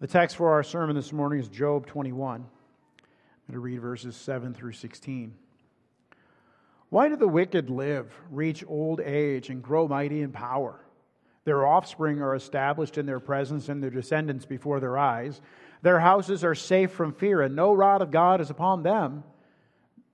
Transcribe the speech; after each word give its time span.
The 0.00 0.06
text 0.06 0.36
for 0.36 0.52
our 0.52 0.62
sermon 0.62 0.96
this 0.96 1.12
morning 1.12 1.40
is 1.40 1.48
Job 1.48 1.86
21. 1.86 2.40
I'm 2.40 2.46
going 3.46 3.52
to 3.52 3.58
read 3.58 3.82
verses 3.82 4.16
7 4.16 4.54
through 4.54 4.72
16. 4.72 5.34
Why 6.88 7.10
do 7.10 7.16
the 7.16 7.28
wicked 7.28 7.68
live, 7.68 8.10
reach 8.30 8.64
old 8.66 9.00
age, 9.00 9.50
and 9.50 9.62
grow 9.62 9.86
mighty 9.86 10.22
in 10.22 10.32
power? 10.32 10.80
Their 11.44 11.66
offspring 11.66 12.22
are 12.22 12.34
established 12.34 12.96
in 12.96 13.04
their 13.04 13.20
presence 13.20 13.68
and 13.68 13.82
their 13.82 13.90
descendants 13.90 14.46
before 14.46 14.80
their 14.80 14.96
eyes. 14.96 15.42
Their 15.82 16.00
houses 16.00 16.44
are 16.44 16.54
safe 16.54 16.92
from 16.92 17.12
fear, 17.12 17.42
and 17.42 17.54
no 17.54 17.74
rod 17.74 18.00
of 18.00 18.10
God 18.10 18.40
is 18.40 18.48
upon 18.48 18.82
them. 18.82 19.22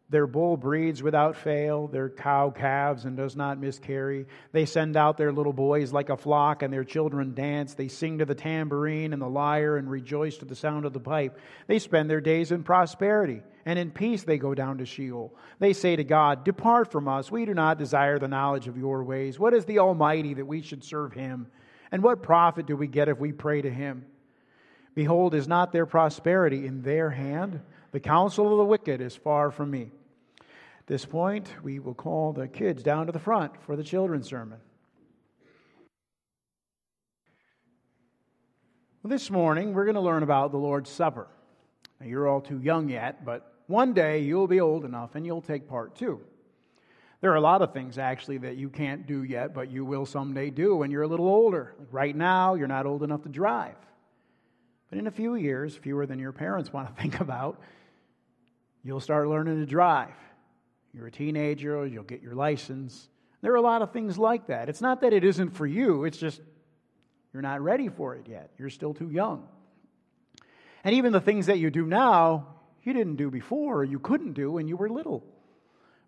Their 0.09 0.29
bull 0.29 0.57
breeds 0.57 1.03
without 1.03 1.35
fail, 1.35 1.89
their 1.89 2.09
cow 2.09 2.51
calves 2.51 3.07
and 3.07 3.17
does 3.17 3.35
not 3.35 3.59
miscarry. 3.59 4.27
They 4.53 4.65
send 4.65 4.97
out 4.97 5.17
their 5.17 5.33
little 5.33 5.53
boys 5.53 5.93
like 5.93 6.11
a 6.11 6.17
flock, 6.17 6.63
and 6.63 6.73
their 6.73 6.85
children 6.85 7.35
dance. 7.35 7.75
They 7.75 7.89
sing 7.89 8.19
to 8.19 8.25
the 8.25 8.35
tambourine 8.37 9.13
and 9.13 9.21
the 9.21 9.29
lyre 9.29 9.77
and 9.77 9.91
rejoice 9.91 10.37
to 10.39 10.45
the 10.45 10.55
sound 10.55 10.85
of 10.85 10.93
the 10.93 11.01
pipe. 11.01 11.37
They 11.67 11.81
spend 11.81 12.09
their 12.09 12.21
days 12.21 12.53
in 12.53 12.63
prosperity, 12.63 13.43
and 13.65 13.81
in 13.81 13.91
peace 13.91 14.23
they 14.23 14.39
go 14.39 14.55
down 14.55 14.79
to 14.79 14.87
Sheol. 14.87 15.35
They 15.59 15.73
say 15.73 15.97
to 15.97 16.05
God, 16.05 16.45
Depart 16.45 16.93
from 16.93 17.09
us. 17.09 17.33
We 17.33 17.45
do 17.45 17.55
not 17.55 17.77
desire 17.77 18.21
the 18.21 18.29
knowledge 18.29 18.69
of 18.69 18.79
your 18.79 19.03
ways. 19.03 19.41
What 19.41 19.55
is 19.55 19.65
the 19.65 19.81
Almighty 19.81 20.35
that 20.35 20.47
we 20.47 20.63
should 20.63 20.85
serve 20.85 21.15
him? 21.15 21.49
And 21.91 22.01
what 22.01 22.23
profit 22.23 22.67
do 22.67 22.77
we 22.77 22.87
get 22.87 23.09
if 23.09 23.19
we 23.19 23.33
pray 23.33 23.61
to 23.61 23.71
him? 23.71 24.07
Behold, 24.95 25.35
is 25.35 25.49
not 25.49 25.73
their 25.73 25.85
prosperity 25.85 26.65
in 26.65 26.83
their 26.83 27.11
hand? 27.11 27.61
The 27.97 28.01
counsel 28.01 28.53
of 28.53 28.59
the 28.59 28.65
wicked 28.67 29.01
is 29.01 29.17
far 29.17 29.51
from 29.51 29.71
me. 29.71 29.91
At 30.39 30.87
this 30.87 31.07
point, 31.07 31.49
we 31.63 31.79
will 31.79 31.95
call 31.95 32.35
the 32.35 32.47
kids 32.47 32.83
down 32.83 33.07
to 33.07 33.13
the 33.13 33.19
front 33.19 33.59
for 33.63 33.75
the 33.75 33.83
children's 33.83 34.29
sermon. 34.29 34.59
Well, 39.03 39.09
this 39.09 39.31
morning, 39.31 39.73
we're 39.73 39.87
going 39.87 39.95
to 39.95 40.03
learn 40.03 40.23
about 40.23 40.51
the 40.51 40.59
Lord's 40.59 40.91
Supper. 40.91 41.27
Now, 41.99 42.07
you're 42.07 42.29
all 42.29 42.43
too 42.43 42.61
young 42.61 42.91
yet, 42.91 43.25
but 43.25 43.51
one 43.67 43.95
day 43.95 44.19
you'll 44.19 44.47
be 44.47 44.61
old 44.61 44.85
enough 44.85 45.15
and 45.15 45.25
you'll 45.25 45.41
take 45.41 45.67
part 45.67 45.97
too. 45.97 46.21
There 47.23 47.33
are 47.33 47.37
a 47.37 47.41
lot 47.41 47.63
of 47.63 47.73
things 47.73 47.97
actually 47.97 48.37
that 48.37 48.57
you 48.57 48.69
can't 48.69 49.07
do 49.07 49.23
yet, 49.23 49.55
but 49.55 49.71
you 49.71 49.87
will 49.87 50.05
someday 50.05 50.51
do 50.51 50.77
when 50.77 50.91
you're 50.91 51.05
a 51.05 51.09
little 51.09 51.29
older. 51.29 51.75
Like 51.79 51.89
right 51.93 52.15
now, 52.15 52.57
you're 52.57 52.69
not 52.69 52.85
old 52.85 53.03
enough 53.03 53.23
to 53.23 53.31
drive. 53.31 53.77
But 54.91 54.99
in 54.99 55.07
a 55.07 55.11
few 55.11 55.35
years, 55.35 55.75
fewer 55.75 56.05
than 56.05 56.19
your 56.19 56.33
parents 56.33 56.75
want 56.75 56.95
to 56.95 56.95
think 57.03 57.21
about, 57.21 57.59
you'll 58.87 59.01
start 59.01 59.29
learning 59.29 59.61
to 59.61 59.67
drive. 59.67 60.15
You're 60.93 61.09
a 61.09 61.13
teenager, 61.13 61.87
you'll 61.87 62.05
get 62.05 62.23
your 62.23 62.35
license. 62.35 63.09
There 63.43 63.53
are 63.53 63.57
a 63.57 63.63
lot 63.63 63.83
of 63.83 63.93
things 63.93 64.19
like 64.19 64.47
that. 64.47 64.69
It's 64.69 64.81
not 64.81 65.03
that 65.03 65.13
it 65.13 65.25
isn't 65.25 65.51
for 65.51 65.67
you, 65.67 66.05
it's 66.05 66.19
just 66.19 66.41
you're 67.33 67.43
not 67.43 67.61
ready 67.61 67.89
for 67.89 68.15
it 68.15 68.27
yet. 68.29 68.51
You're 68.59 68.71
still 68.71 68.95
too 68.95 69.11
young. 69.11 69.47
And 70.85 70.95
even 70.95 71.13
the 71.13 71.21
things 71.21 71.47
that 71.47 71.59
you 71.59 71.71
do 71.71 71.85
now, 71.85 72.47
you 72.83 72.95
didn't 72.95 73.17
do 73.17 73.31
before, 73.31 73.81
or 73.81 73.85
you 73.85 73.99
couldn't 73.99 74.33
do 74.33 74.53
when 74.53 74.69
you 74.69 74.77
were 74.77 74.89
little. 74.89 75.23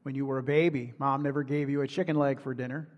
When 0.04 0.14
you 0.14 0.24
were 0.24 0.38
a 0.38 0.42
baby, 0.42 0.94
mom 0.98 1.22
never 1.22 1.42
gave 1.42 1.68
you 1.68 1.82
a 1.82 1.86
chicken 1.86 2.16
leg 2.16 2.40
for 2.40 2.54
dinner. 2.54 2.88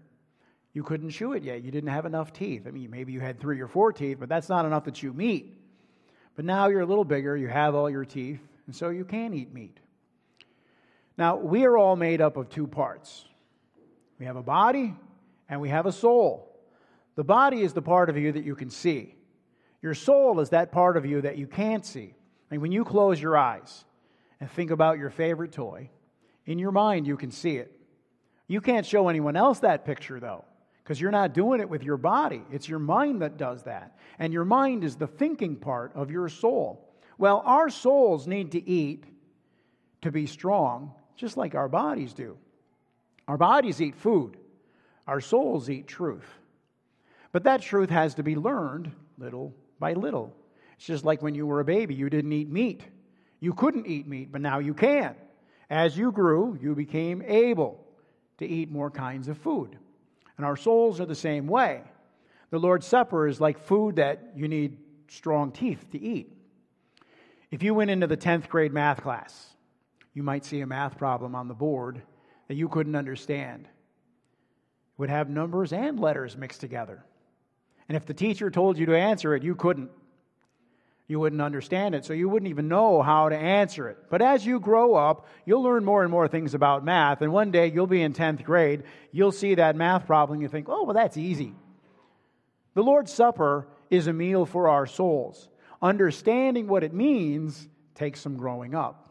You 0.73 0.85
couldn't 0.85 1.11
chew 1.11 1.33
it 1.33 1.43
yet. 1.43 1.65
You 1.65 1.73
didn't 1.73 1.91
have 1.91 2.07
enough 2.07 2.33
teeth. 2.33 2.67
I 2.69 2.71
mean, 2.71 2.91
maybe 2.91 3.13
you 3.13 3.21
had 3.21 3.41
three 3.41 3.61
or 3.61 3.67
four 3.67 3.93
teeth, 3.93 4.19
but 4.21 4.29
that's 4.29 4.49
not 4.49 4.65
enough 4.65 4.85
to 4.85 4.93
chew 4.93 5.13
meat. 5.13 5.59
But 6.37 6.45
now 6.45 6.69
you're 6.69 6.83
a 6.83 6.87
little 6.87 7.05
bigger, 7.05 7.37
you 7.37 7.49
have 7.49 7.75
all 7.75 7.91
your 7.91 8.05
teeth, 8.05 8.41
and 8.71 8.77
so 8.77 8.91
you 8.91 9.05
can 9.05 9.35
eat 9.35 9.53
meat. 9.53 9.81
Now, 11.19 11.35
we 11.35 11.65
are 11.65 11.77
all 11.77 11.97
made 11.97 12.21
up 12.21 12.37
of 12.37 12.51
two 12.51 12.69
parts 12.69 13.25
we 14.21 14.27
have 14.27 14.37
a 14.37 14.45
body 14.45 14.95
and 15.49 15.61
we 15.61 15.71
have 15.71 15.87
a 15.87 15.93
soul. 15.93 16.57
The 17.17 17.25
body 17.25 17.63
is 17.63 17.73
the 17.73 17.83
part 17.83 18.09
of 18.11 18.17
you 18.17 18.31
that 18.31 18.45
you 18.45 18.55
can 18.55 18.71
see, 18.71 19.17
your 19.83 19.95
soul 19.95 20.39
is 20.39 20.51
that 20.51 20.71
part 20.71 20.97
of 20.97 21.05
you 21.05 21.21
that 21.23 21.37
you 21.37 21.49
can't 21.49 21.85
see. 21.85 22.15
And 22.49 22.63
when 22.63 22.71
you 22.71 22.85
close 22.85 23.21
your 23.21 23.37
eyes 23.37 23.85
and 24.39 24.49
think 24.49 24.71
about 24.71 24.99
your 24.99 25.11
favorite 25.11 25.51
toy, 25.51 25.91
in 26.47 26.61
your 26.61 26.71
mind 26.71 27.09
you 27.09 27.17
can 27.17 27.33
see 27.33 27.57
it. 27.57 27.77
You 28.47 28.61
can't 28.61 28.87
show 28.87 29.09
anyone 29.09 29.35
else 29.35 29.59
that 29.61 29.85
picture, 29.85 30.21
though 30.21 30.45
because 30.85 31.01
you're 31.01 31.11
not 31.11 31.35
doing 31.35 31.61
it 31.61 31.69
with 31.69 31.83
your 31.83 31.97
body. 31.97 32.43
It's 32.53 32.69
your 32.69 32.79
mind 32.79 33.23
that 33.23 33.37
does 33.37 33.65
that. 33.65 33.97
And 34.21 34.33
your 34.33 34.45
mind 34.45 34.85
is 34.85 34.95
the 34.95 35.09
thinking 35.09 35.57
part 35.57 35.93
of 35.97 36.11
your 36.11 36.29
soul. 36.29 36.90
Well, 37.21 37.43
our 37.45 37.69
souls 37.69 38.27
need 38.27 38.53
to 38.53 38.67
eat 38.67 39.05
to 40.01 40.11
be 40.11 40.25
strong, 40.25 40.95
just 41.17 41.37
like 41.37 41.55
our 41.55 41.69
bodies 41.69 42.15
do. 42.15 42.39
Our 43.29 43.37
bodies 43.37 43.79
eat 43.83 43.95
food, 43.95 44.39
our 45.07 45.21
souls 45.21 45.69
eat 45.69 45.87
truth. 45.87 46.25
But 47.31 47.45
that 47.45 47.61
truth 47.61 47.91
has 47.91 48.15
to 48.15 48.23
be 48.23 48.37
learned 48.37 48.91
little 49.19 49.55
by 49.79 49.93
little. 49.93 50.35
It's 50.79 50.87
just 50.87 51.05
like 51.05 51.21
when 51.21 51.35
you 51.35 51.47
were 51.47 51.61
a 51.61 51.65
baby, 51.65 51.95
you 51.95 52.09
didn't 52.09 52.33
eat 52.33 52.49
meat. 52.49 52.83
You 53.39 53.53
couldn't 53.53 53.87
eat 53.87 54.09
meat, 54.09 54.33
but 54.33 54.41
now 54.41 54.59
you 54.59 54.73
can. 54.73 55.15
As 55.69 55.99
you 55.99 56.13
grew, 56.13 56.59
you 56.59 56.75
became 56.75 57.21
able 57.21 57.85
to 58.39 58.47
eat 58.47 58.71
more 58.71 58.91
kinds 58.91 59.29
of 59.29 59.37
food. 59.37 59.77
And 60.39 60.47
our 60.47 60.57
souls 60.57 61.03
are 61.03 61.07
the 61.07 61.15
same 61.15 61.49
way. 61.49 61.83
The 62.49 62.59
Lord's 62.59 62.87
Supper 62.87 63.29
is 63.29 63.43
like 63.43 63.59
food 63.59 63.97
that 63.97 64.33
you 64.35 64.49
need 64.49 64.79
strong 65.09 65.53
teeth 65.53 65.85
to 65.93 66.01
eat. 66.01 66.39
If 67.51 67.63
you 67.63 67.75
went 67.75 67.91
into 67.91 68.07
the 68.07 68.17
10th 68.17 68.49
grade 68.49 68.73
math 68.73 69.03
class, 69.03 69.55
you 70.15 70.23
might 70.23 70.45
see 70.45 70.61
a 70.61 70.67
math 70.67 70.99
problem 70.99 71.35
on 71.35 71.49
the 71.49 71.55
board 71.55 72.03
that 72.49 72.55
you 72.55 72.69
couldn't 72.69 72.95
understand. 72.95 73.65
It 73.65 74.99
would 74.99 75.11
have 75.11 75.29
numbers 75.29 75.73
and 75.73 75.99
letters 75.99 76.37
mixed 76.37 76.61
together. 76.61 77.05
And 77.89 77.97
if 77.97 78.07
the 78.07 78.15
teacher 78.15 78.51
told 78.51 78.79
you 78.79 78.87
to 78.87 78.97
answer 78.97 79.35
it, 79.35 79.43
you 79.43 79.57
couldn't. 79.57 79.91
You 81.09 81.19
wouldn't 81.19 81.43
understand 81.43 81.97
it, 81.97 82.05
so 82.05 82.13
you 82.13 82.29
wouldn't 82.29 82.51
even 82.51 82.69
know 82.69 83.03
how 83.03 83.29
to 83.31 83.37
answer 83.37 83.89
it. 83.89 83.99
But 84.09 84.23
as 84.23 84.47
you 84.47 84.61
grow 84.61 84.95
up, 84.95 85.27
you'll 85.45 85.65
learn 85.65 85.85
more 85.85 86.03
and 86.03 86.11
more 86.11 86.29
things 86.29 86.55
about 86.55 86.85
math, 86.85 87.21
and 87.21 87.33
one 87.33 87.51
day 87.51 87.67
you'll 87.67 87.89
be 87.89 88.01
in 88.01 88.13
10th 88.13 88.45
grade, 88.45 88.85
you'll 89.11 89.33
see 89.33 89.57
that 89.57 89.75
math 89.75 90.07
problem, 90.07 90.37
and 90.37 90.43
you 90.43 90.49
think, 90.49 90.69
oh, 90.69 90.85
well, 90.85 90.95
that's 90.95 91.17
easy. 91.17 91.53
The 92.75 92.85
Lord's 92.85 93.13
Supper 93.13 93.67
is 93.91 94.07
a 94.07 94.13
meal 94.13 94.47
for 94.47 94.69
our 94.69 94.87
souls. 94.87 95.49
Understanding 95.83 96.69
what 96.69 96.85
it 96.85 96.93
means 96.93 97.69
takes 97.95 98.21
some 98.21 98.37
growing 98.37 98.75
up 98.75 99.09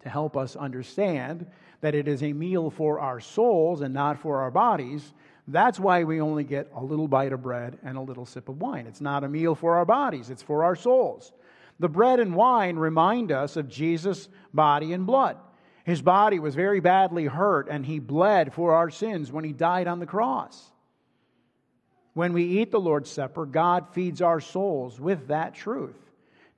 to 0.00 0.08
help 0.08 0.36
us 0.36 0.56
understand 0.56 1.46
that 1.80 1.94
it 1.94 2.08
is 2.08 2.22
a 2.22 2.32
meal 2.32 2.70
for 2.70 3.00
our 3.00 3.20
souls 3.20 3.80
and 3.80 3.92
not 3.92 4.18
for 4.18 4.40
our 4.40 4.50
bodies. 4.50 5.12
That's 5.48 5.78
why 5.78 6.04
we 6.04 6.20
only 6.20 6.44
get 6.44 6.70
a 6.74 6.82
little 6.82 7.08
bite 7.08 7.32
of 7.32 7.42
bread 7.42 7.78
and 7.82 7.98
a 7.98 8.02
little 8.02 8.24
sip 8.24 8.48
of 8.48 8.60
wine. 8.60 8.86
It's 8.86 9.00
not 9.00 9.24
a 9.24 9.28
meal 9.28 9.54
for 9.54 9.76
our 9.76 9.84
bodies, 9.84 10.30
it's 10.30 10.42
for 10.42 10.64
our 10.64 10.76
souls. 10.76 11.32
The 11.80 11.88
bread 11.88 12.20
and 12.20 12.34
wine 12.34 12.76
remind 12.76 13.32
us 13.32 13.56
of 13.56 13.68
Jesus' 13.68 14.28
body 14.52 14.92
and 14.92 15.06
blood. 15.06 15.36
His 15.84 16.00
body 16.00 16.38
was 16.38 16.54
very 16.54 16.80
badly 16.80 17.26
hurt, 17.26 17.68
and 17.68 17.84
he 17.84 17.98
bled 17.98 18.54
for 18.54 18.74
our 18.74 18.88
sins 18.88 19.30
when 19.30 19.44
he 19.44 19.52
died 19.52 19.86
on 19.86 19.98
the 19.98 20.06
cross. 20.06 20.72
When 22.14 22.32
we 22.32 22.44
eat 22.44 22.70
the 22.70 22.80
Lord's 22.80 23.10
Supper, 23.10 23.44
God 23.44 23.88
feeds 23.92 24.22
our 24.22 24.40
souls 24.40 25.00
with 25.00 25.28
that 25.28 25.54
truth. 25.54 25.96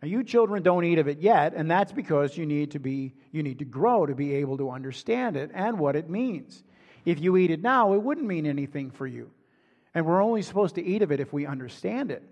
Now, 0.02 0.08
you 0.08 0.22
children 0.22 0.62
don't 0.62 0.84
eat 0.84 0.98
of 0.98 1.08
it 1.08 1.20
yet, 1.20 1.54
and 1.54 1.70
that's 1.70 1.92
because 1.92 2.36
you 2.36 2.44
need 2.44 2.72
to 2.72 2.78
be 2.78 3.14
you 3.32 3.42
need 3.42 3.58
to 3.58 3.64
grow 3.64 4.04
to 4.04 4.14
be 4.14 4.34
able 4.34 4.58
to 4.58 4.70
understand 4.70 5.36
it 5.36 5.50
and 5.54 5.78
what 5.78 5.96
it 5.96 6.10
means. 6.10 6.62
If 7.06 7.20
you 7.20 7.36
eat 7.38 7.50
it 7.50 7.62
now, 7.62 7.94
it 7.94 8.02
wouldn't 8.02 8.26
mean 8.26 8.46
anything 8.46 8.90
for 8.90 9.06
you. 9.06 9.30
And 9.94 10.04
we're 10.04 10.22
only 10.22 10.42
supposed 10.42 10.74
to 10.74 10.84
eat 10.84 11.00
of 11.00 11.10
it 11.10 11.20
if 11.20 11.32
we 11.32 11.46
understand 11.46 12.10
it. 12.10 12.22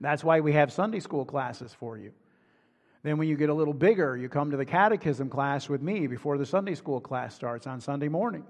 That's 0.00 0.22
why 0.22 0.40
we 0.40 0.52
have 0.52 0.72
Sunday 0.72 1.00
school 1.00 1.24
classes 1.24 1.74
for 1.74 1.98
you. 1.98 2.12
Then, 3.02 3.18
when 3.18 3.28
you 3.28 3.36
get 3.36 3.48
a 3.50 3.54
little 3.54 3.74
bigger, 3.74 4.16
you 4.16 4.28
come 4.28 4.52
to 4.52 4.56
the 4.56 4.64
catechism 4.64 5.28
class 5.28 5.68
with 5.68 5.82
me 5.82 6.06
before 6.06 6.38
the 6.38 6.46
Sunday 6.46 6.76
school 6.76 7.00
class 7.00 7.34
starts 7.34 7.66
on 7.66 7.80
Sunday 7.80 8.08
morning. 8.08 8.44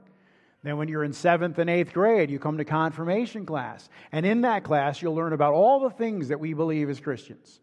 Then, 0.62 0.76
when 0.76 0.88
you're 0.88 1.04
in 1.04 1.12
seventh 1.12 1.59
and 1.59 1.71
eighth 1.71 1.94
grade, 1.94 2.31
you 2.31 2.38
come 2.38 2.59
to 2.59 2.65
confirmation 2.65 3.47
class. 3.47 3.88
And 4.12 4.26
in 4.26 4.43
that 4.43 4.62
class, 4.62 5.00
you'll 5.00 5.15
learn 5.15 5.32
about 5.32 5.54
all 5.54 5.81
the 5.81 5.91
things 5.91 6.28
that 6.28 6.41
we 6.41 6.53
believe 6.53 6.91
as 6.91 7.00
Christians. 7.00 7.60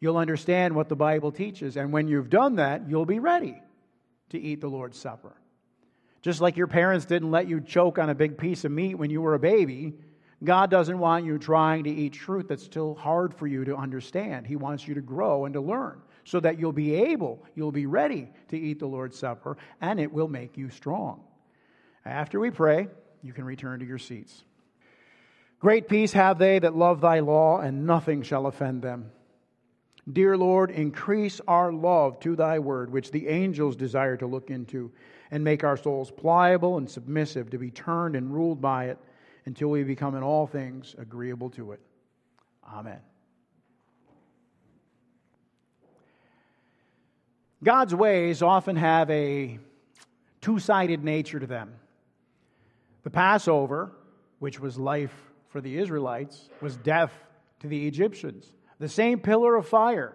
You'll 0.00 0.16
understand 0.16 0.74
what 0.74 0.88
the 0.88 0.96
Bible 0.96 1.30
teaches. 1.30 1.76
And 1.76 1.92
when 1.92 2.08
you've 2.08 2.30
done 2.30 2.56
that, 2.56 2.88
you'll 2.88 3.06
be 3.06 3.20
ready 3.20 3.60
to 4.30 4.38
eat 4.40 4.60
the 4.60 4.68
Lord's 4.68 4.98
Supper. 4.98 5.36
Just 6.20 6.40
like 6.40 6.56
your 6.56 6.66
parents 6.66 7.06
didn't 7.06 7.30
let 7.30 7.48
you 7.48 7.60
choke 7.60 7.98
on 7.98 8.10
a 8.10 8.14
big 8.14 8.36
piece 8.38 8.64
of 8.64 8.72
meat 8.72 8.96
when 8.96 9.10
you 9.10 9.20
were 9.20 9.34
a 9.34 9.38
baby, 9.38 9.94
God 10.42 10.70
doesn't 10.70 10.98
want 10.98 11.24
you 11.24 11.38
trying 11.38 11.84
to 11.84 11.90
eat 11.90 12.12
truth 12.12 12.48
that's 12.48 12.64
still 12.64 12.94
hard 12.94 13.34
for 13.34 13.46
you 13.46 13.64
to 13.64 13.76
understand. 13.76 14.46
He 14.46 14.56
wants 14.56 14.86
you 14.86 14.94
to 14.94 15.00
grow 15.00 15.44
and 15.44 15.54
to 15.54 15.60
learn 15.60 16.00
so 16.24 16.40
that 16.40 16.58
you'll 16.58 16.72
be 16.72 16.94
able, 16.94 17.44
you'll 17.54 17.72
be 17.72 17.86
ready 17.86 18.28
to 18.48 18.58
eat 18.58 18.78
the 18.78 18.86
Lord's 18.86 19.18
Supper, 19.18 19.56
and 19.80 19.98
it 19.98 20.12
will 20.12 20.28
make 20.28 20.56
you 20.56 20.68
strong. 20.70 21.22
After 22.04 22.40
we 22.40 22.50
pray, 22.50 22.88
you 23.22 23.32
can 23.32 23.44
return 23.44 23.80
to 23.80 23.86
your 23.86 23.98
seats. 23.98 24.44
Great 25.60 25.88
peace 25.88 26.12
have 26.12 26.38
they 26.38 26.58
that 26.58 26.76
love 26.76 27.00
thy 27.00 27.20
law, 27.20 27.58
and 27.58 27.86
nothing 27.86 28.22
shall 28.22 28.46
offend 28.46 28.82
them. 28.82 29.10
Dear 30.10 30.36
Lord, 30.36 30.70
increase 30.70 31.40
our 31.46 31.72
love 31.72 32.20
to 32.20 32.36
thy 32.36 32.60
word, 32.60 32.90
which 32.90 33.10
the 33.10 33.28
angels 33.28 33.76
desire 33.76 34.16
to 34.16 34.26
look 34.26 34.50
into, 34.50 34.92
and 35.30 35.44
make 35.44 35.64
our 35.64 35.76
souls 35.76 36.10
pliable 36.10 36.78
and 36.78 36.88
submissive 36.88 37.50
to 37.50 37.58
be 37.58 37.70
turned 37.70 38.16
and 38.16 38.32
ruled 38.32 38.60
by 38.60 38.86
it 38.86 38.98
until 39.44 39.68
we 39.68 39.82
become 39.82 40.14
in 40.14 40.22
all 40.22 40.46
things 40.46 40.94
agreeable 40.96 41.50
to 41.50 41.72
it. 41.72 41.80
Amen. 42.66 43.00
God's 47.62 47.94
ways 47.94 48.40
often 48.40 48.76
have 48.76 49.10
a 49.10 49.58
two 50.40 50.58
sided 50.58 51.02
nature 51.02 51.40
to 51.40 51.46
them. 51.46 51.74
The 53.08 53.12
Passover, 53.12 53.92
which 54.38 54.60
was 54.60 54.78
life 54.78 55.14
for 55.48 55.62
the 55.62 55.78
Israelites, 55.78 56.50
was 56.60 56.76
death 56.76 57.10
to 57.60 57.66
the 57.66 57.86
Egyptians. 57.86 58.54
The 58.80 58.88
same 58.90 59.18
pillar 59.20 59.56
of 59.56 59.66
fire 59.66 60.14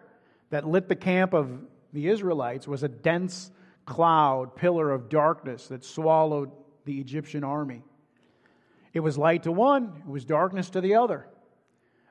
that 0.51 0.67
lit 0.67 0.87
the 0.87 0.95
camp 0.95 1.33
of 1.33 1.49
the 1.91 2.07
Israelites 2.07 2.67
was 2.67 2.83
a 2.83 2.87
dense 2.87 3.49
cloud, 3.87 4.55
pillar 4.55 4.91
of 4.91 5.09
darkness 5.09 5.69
that 5.69 5.83
swallowed 5.83 6.51
the 6.85 6.99
Egyptian 6.99 7.43
army. 7.43 7.81
It 8.93 8.99
was 8.99 9.17
light 9.17 9.41
to 9.41 9.51
one, 9.51 10.03
it 10.05 10.11
was 10.11 10.23
darkness 10.23 10.69
to 10.69 10.79
the 10.79 10.93
other. 10.93 11.25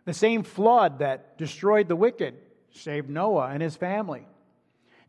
The 0.05 0.15
same 0.15 0.43
flood 0.43 0.99
that 0.99 1.39
destroyed 1.39 1.87
the 1.87 1.95
wicked 1.95 2.35
saved 2.73 3.09
Noah 3.09 3.51
and 3.51 3.63
his 3.63 3.77
family. 3.77 4.27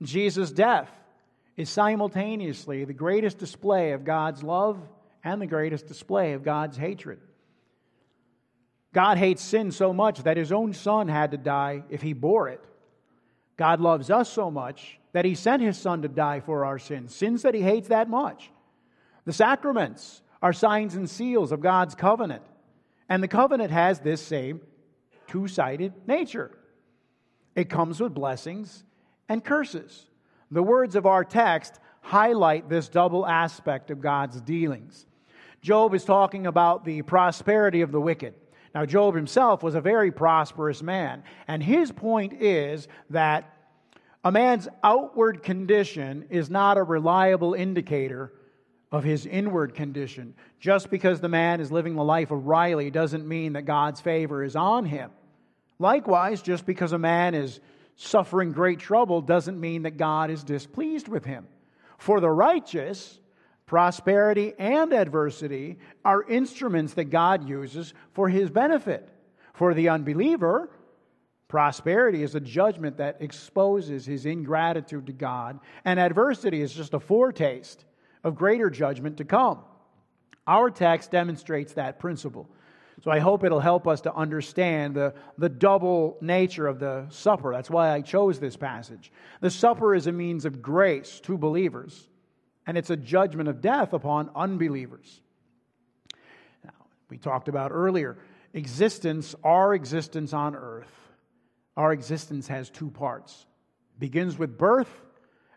Jesus' 0.04 0.52
death 0.52 0.92
is 1.58 1.68
simultaneously 1.68 2.86
the 2.86 2.94
greatest 2.94 3.40
display 3.40 3.94
of 3.94 4.06
God's 4.06 4.44
love 4.44 4.80
and 5.24 5.42
the 5.42 5.48
greatest 5.48 5.88
display 5.88 6.34
of 6.34 6.44
God's 6.44 6.78
hatred. 6.78 7.20
God 8.94 9.18
hates 9.18 9.42
sin 9.42 9.72
so 9.72 9.94
much 9.94 10.24
that 10.24 10.38
his 10.38 10.52
own 10.52 10.74
son 10.74 11.08
had 11.08 11.32
to 11.32 11.38
die 11.38 11.84
if 11.90 12.02
he 12.02 12.14
bore 12.14 12.50
it. 12.50 12.64
God 13.58 13.80
loves 13.80 14.10
us 14.10 14.30
so 14.30 14.52
much 14.52 15.00
that 15.14 15.26
he 15.26 15.36
sent 15.36 15.62
his 15.62 15.78
son 15.78 16.02
to 16.02 16.08
die 16.08 16.40
for 16.40 16.66
our 16.66 16.80
sins, 16.80 17.16
sins 17.16 17.42
that 17.44 17.56
he 17.56 17.62
hates 17.62 17.88
that 17.88 18.10
much. 18.10 18.52
The 19.26 19.34
sacraments 19.34 20.22
are 20.42 20.54
signs 20.54 20.96
and 20.96 21.10
seals 21.10 21.52
of 21.52 21.62
God's 21.62 21.96
covenant. 21.96 22.44
And 23.10 23.24
the 23.24 23.28
covenant 23.28 23.72
has 23.72 24.00
this 24.00 24.22
same 24.22 24.62
two 25.28 25.48
sided 25.48 25.94
nature 26.08 26.52
it 27.56 27.70
comes 27.70 28.00
with 28.00 28.14
blessings 28.14 28.84
and 29.30 29.44
curses. 29.44 30.08
The 30.52 30.64
words 30.64 30.96
of 30.96 31.06
our 31.06 31.24
text 31.24 31.80
highlight 32.02 32.70
this 32.70 32.90
double 32.90 33.26
aspect 33.26 33.92
of 33.92 34.02
God's 34.02 34.42
dealings. 34.42 35.06
Job 35.64 35.96
is 35.96 36.04
talking 36.04 36.46
about 36.46 36.84
the 36.84 37.02
prosperity 37.02 37.82
of 37.82 37.92
the 37.92 38.02
wicked. 38.02 38.36
Now, 38.76 38.86
Job 38.86 39.16
himself 39.16 39.64
was 39.64 39.76
a 39.76 39.82
very 39.82 40.12
prosperous 40.12 40.84
man, 40.84 41.24
and 41.48 41.64
his 41.64 41.92
point 41.92 42.34
is 42.42 42.88
that 43.10 43.50
a 44.24 44.32
man's 44.32 44.68
outward 44.84 45.42
condition 45.42 46.26
is 46.30 46.50
not 46.50 46.78
a 46.78 46.84
reliable 46.84 47.54
indicator 47.54 48.34
of 48.92 49.04
his 49.04 49.26
inward 49.26 49.74
condition. 49.74 50.36
Just 50.60 50.90
because 50.90 51.20
the 51.20 51.30
man 51.30 51.62
is 51.62 51.72
living 51.72 51.96
the 51.96 52.04
life 52.04 52.30
of 52.30 52.46
Riley 52.46 52.92
doesn't 52.92 53.28
mean 53.28 53.54
that 53.54 53.64
God's 53.64 54.02
favor 54.02 54.44
is 54.44 54.56
on 54.56 54.86
him. 54.86 55.12
Likewise, 55.80 56.42
just 56.42 56.66
because 56.66 56.92
a 56.92 57.00
man 57.00 57.34
is 57.34 57.60
suffering 57.96 58.52
great 58.52 58.80
trouble 58.80 59.22
doesn't 59.22 59.60
mean 59.60 59.84
that 59.84 59.98
God 59.98 60.30
is 60.30 60.44
displeased 60.44 61.08
with 61.08 61.26
him. 61.26 61.48
For 61.98 62.20
the 62.20 62.30
righteous, 62.30 63.20
prosperity 63.74 64.54
and 64.60 64.94
adversity 64.94 65.80
are 66.06 66.22
instruments 66.30 66.94
that 66.94 67.06
God 67.06 67.50
uses 67.50 67.96
for 68.14 68.30
his 68.30 68.52
benefit. 68.52 69.10
For 69.56 69.74
the 69.74 69.90
unbeliever, 69.90 70.70
prosperity 71.48 72.22
is 72.22 72.36
a 72.36 72.40
judgment 72.40 72.98
that 72.98 73.18
exposes 73.20 74.06
his 74.06 74.28
ingratitude 74.28 75.08
to 75.08 75.12
God, 75.12 75.60
and 75.86 76.00
adversity 76.00 76.62
is 76.62 76.72
just 76.72 76.94
a 76.94 77.00
foretaste 77.00 77.84
of 78.24 78.36
greater 78.36 78.70
judgment 78.70 79.18
to 79.18 79.26
come. 79.26 79.62
Our 80.46 80.70
text 80.70 81.10
demonstrates 81.10 81.74
that 81.74 81.98
principle. 81.98 82.48
So 83.02 83.10
I 83.10 83.18
hope 83.18 83.44
it'll 83.44 83.60
help 83.60 83.88
us 83.88 84.02
to 84.02 84.14
understand 84.14 84.94
the, 84.94 85.16
the 85.40 85.50
double 85.50 86.18
nature 86.22 86.68
of 86.68 86.78
the 86.78 87.08
supper. 87.10 87.52
That's 87.52 87.72
why 87.72 87.90
I 87.90 88.02
chose 88.02 88.40
this 88.40 88.56
passage. 88.56 89.12
The 89.42 89.50
supper 89.50 89.96
is 89.96 90.06
a 90.06 90.12
means 90.12 90.46
of 90.46 90.62
grace 90.62 91.20
to 91.22 91.40
believers, 91.40 92.08
and 92.66 92.78
it's 92.78 92.90
a 92.90 92.98
judgment 92.98 93.50
of 93.50 93.62
death 93.62 93.94
upon 93.94 94.30
unbelievers. 94.36 95.22
Now, 96.64 96.72
we 97.10 97.18
talked 97.18 97.48
about 97.48 97.72
earlier 97.72 98.18
existence, 98.54 99.34
our 99.44 99.74
existence 99.74 100.32
on 100.34 100.56
earth, 100.56 100.94
our 101.76 101.92
existence 101.92 102.48
has 102.48 102.70
two 102.70 102.92
parts. 102.92 103.48
It 103.96 104.00
begins 104.00 104.38
with 104.38 104.58
birth, 104.58 104.90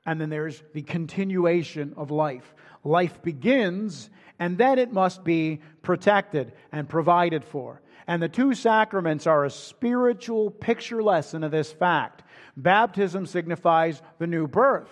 and 0.07 0.21
then 0.21 0.31
there's 0.31 0.63
the 0.73 0.83
continuation 0.83 1.93
of 1.97 2.11
life. 2.11 2.55
Life 2.85 3.23
begins 3.23 4.09
and 4.39 4.59
then 4.59 4.79
it 4.79 4.93
must 4.93 5.25
be 5.25 5.61
protected 5.83 6.53
and 6.73 6.89
provided 6.89 7.45
for. 7.45 7.81
And 8.07 8.23
the 8.23 8.29
two 8.29 8.55
sacraments 8.55 9.27
are 9.27 9.45
a 9.45 9.51
spiritual 9.51 10.51
picture 10.51 11.03
lesson 11.03 11.43
of 11.43 11.51
this 11.51 11.73
fact. 11.73 12.23
Baptism 12.57 13.27
signifies 13.27 14.01
the 14.19 14.27
new 14.27 14.47
birth, 14.47 14.91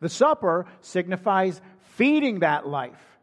the 0.00 0.08
supper 0.08 0.66
signifies 0.80 1.60
feeding 1.80 2.40
that 2.40 2.66
life. 2.66 3.18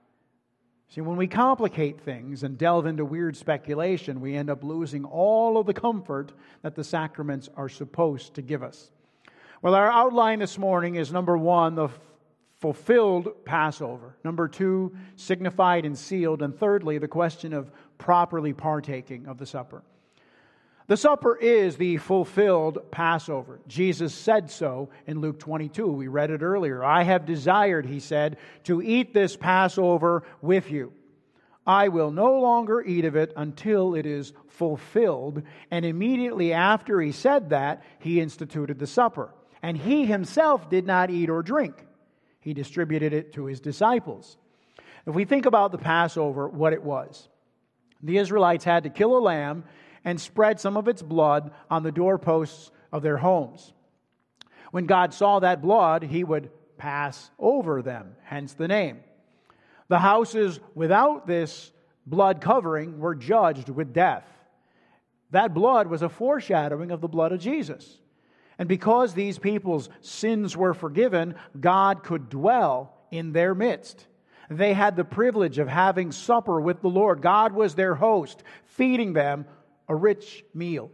See, 0.89 1.01
when 1.01 1.17
we 1.17 1.27
complicate 1.27 2.01
things 2.01 2.43
and 2.43 2.57
delve 2.57 2.85
into 2.85 3.03
weird 3.03 3.35
speculation, 3.35 4.21
we 4.21 4.35
end 4.35 4.49
up 4.49 4.63
losing 4.63 5.05
all 5.05 5.57
of 5.57 5.65
the 5.65 5.73
comfort 5.73 6.33
that 6.61 6.75
the 6.75 6.83
sacraments 6.83 7.49
are 7.55 7.69
supposed 7.69 8.35
to 8.35 8.43
give 8.43 8.61
us. 8.61 8.91
Well, 9.63 9.73
our 9.73 9.89
outline 9.91 10.39
this 10.39 10.57
morning 10.57 10.95
is 10.95 11.11
number 11.11 11.37
one, 11.37 11.75
the 11.75 11.89
fulfilled 12.59 13.43
Passover. 13.43 14.15
Number 14.23 14.47
two, 14.47 14.95
signified 15.15 15.85
and 15.85 15.97
sealed. 15.97 16.41
And 16.41 16.55
thirdly, 16.55 16.97
the 16.97 17.07
question 17.07 17.53
of 17.53 17.71
properly 17.97 18.53
partaking 18.53 19.25
of 19.25 19.37
the 19.37 19.45
supper. 19.45 19.83
The 20.87 20.97
supper 20.97 21.35
is 21.35 21.77
the 21.77 21.97
fulfilled 21.97 22.91
Passover. 22.91 23.59
Jesus 23.67 24.13
said 24.13 24.51
so 24.51 24.89
in 25.07 25.21
Luke 25.21 25.39
22. 25.39 25.87
We 25.87 26.07
read 26.07 26.29
it 26.29 26.41
earlier. 26.41 26.83
I 26.83 27.03
have 27.03 27.25
desired, 27.25 27.85
he 27.85 27.99
said, 27.99 28.37
to 28.65 28.81
eat 28.81 29.13
this 29.13 29.37
Passover 29.37 30.23
with 30.41 30.69
you. 30.69 30.91
I 31.65 31.87
will 31.87 32.11
no 32.11 32.39
longer 32.39 32.81
eat 32.81 33.05
of 33.05 33.15
it 33.15 33.31
until 33.37 33.95
it 33.95 34.05
is 34.05 34.33
fulfilled. 34.49 35.43
And 35.71 35.85
immediately 35.85 36.51
after 36.51 36.99
he 36.99 37.13
said 37.13 37.51
that, 37.51 37.83
he 37.99 38.19
instituted 38.19 38.79
the 38.79 38.87
supper. 38.87 39.33
And 39.61 39.77
he 39.77 40.05
himself 40.05 40.69
did 40.69 40.85
not 40.85 41.09
eat 41.09 41.29
or 41.29 41.41
drink 41.41 41.85
he 42.43 42.53
distributed 42.53 43.13
it 43.13 43.33
to 43.33 43.45
his 43.45 43.61
disciples. 43.61 44.37
If 45.07 45.15
we 45.15 45.23
think 45.23 45.45
about 45.45 45.71
the 45.71 45.77
Passover, 45.77 46.47
what 46.49 46.73
it 46.73 46.83
was, 46.83 47.29
the 48.01 48.17
Israelites 48.17 48.65
had 48.65 48.83
to 48.83 48.89
kill 48.89 49.17
a 49.17 49.19
lamb 49.19 49.63
and 50.05 50.19
spread 50.19 50.59
some 50.59 50.77
of 50.77 50.87
its 50.87 51.01
blood 51.01 51.51
on 51.69 51.83
the 51.83 51.91
doorposts 51.91 52.71
of 52.91 53.01
their 53.01 53.17
homes. 53.17 53.73
When 54.71 54.85
God 54.85 55.13
saw 55.13 55.39
that 55.39 55.61
blood, 55.61 56.03
he 56.03 56.23
would 56.23 56.49
pass 56.77 57.29
over 57.39 57.81
them, 57.81 58.15
hence 58.23 58.53
the 58.53 58.67
name. 58.67 59.01
The 59.87 59.99
houses 59.99 60.59
without 60.73 61.27
this 61.27 61.71
blood 62.05 62.41
covering 62.41 62.99
were 62.99 63.15
judged 63.15 63.69
with 63.69 63.93
death. 63.93 64.27
That 65.31 65.53
blood 65.53 65.87
was 65.87 66.01
a 66.01 66.09
foreshadowing 66.09 66.91
of 66.91 67.01
the 67.01 67.07
blood 67.07 67.31
of 67.31 67.39
Jesus. 67.39 67.99
And 68.59 68.69
because 68.69 69.13
these 69.13 69.39
people's 69.39 69.89
sins 70.01 70.55
were 70.55 70.73
forgiven, 70.73 71.35
God 71.59 72.03
could 72.03 72.29
dwell 72.29 72.93
in 73.11 73.31
their 73.31 73.55
midst. 73.55 74.07
They 74.49 74.73
had 74.73 74.95
the 74.95 75.03
privilege 75.03 75.57
of 75.57 75.67
having 75.67 76.11
supper 76.11 76.59
with 76.61 76.81
the 76.81 76.89
Lord. 76.89 77.21
God 77.21 77.53
was 77.53 77.75
their 77.75 77.95
host, 77.95 78.43
feeding 78.65 79.13
them 79.13 79.45
a 79.87 79.95
rich 79.95 80.43
meal. 80.53 80.91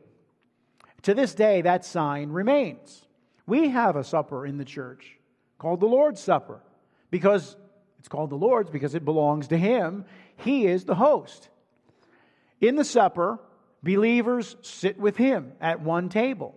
To 1.03 1.13
this 1.13 1.33
day, 1.33 1.61
that 1.61 1.85
sign 1.85 2.29
remains. 2.29 3.05
We 3.47 3.69
have 3.69 3.95
a 3.95 4.03
supper 4.03 4.45
in 4.45 4.57
the 4.57 4.65
church 4.65 5.17
called 5.57 5.79
the 5.79 5.87
Lord's 5.87 6.21
Supper 6.21 6.61
because 7.09 7.55
it's 7.99 8.07
called 8.07 8.29
the 8.29 8.35
Lord's 8.35 8.69
because 8.69 8.95
it 8.95 9.05
belongs 9.05 9.47
to 9.49 9.57
Him. 9.57 10.05
He 10.37 10.67
is 10.67 10.85
the 10.85 10.95
host. 10.95 11.49
In 12.61 12.75
the 12.75 12.85
supper, 12.85 13.39
believers 13.83 14.55
sit 14.61 14.99
with 14.99 15.17
Him 15.17 15.53
at 15.61 15.81
one 15.81 16.09
table. 16.09 16.55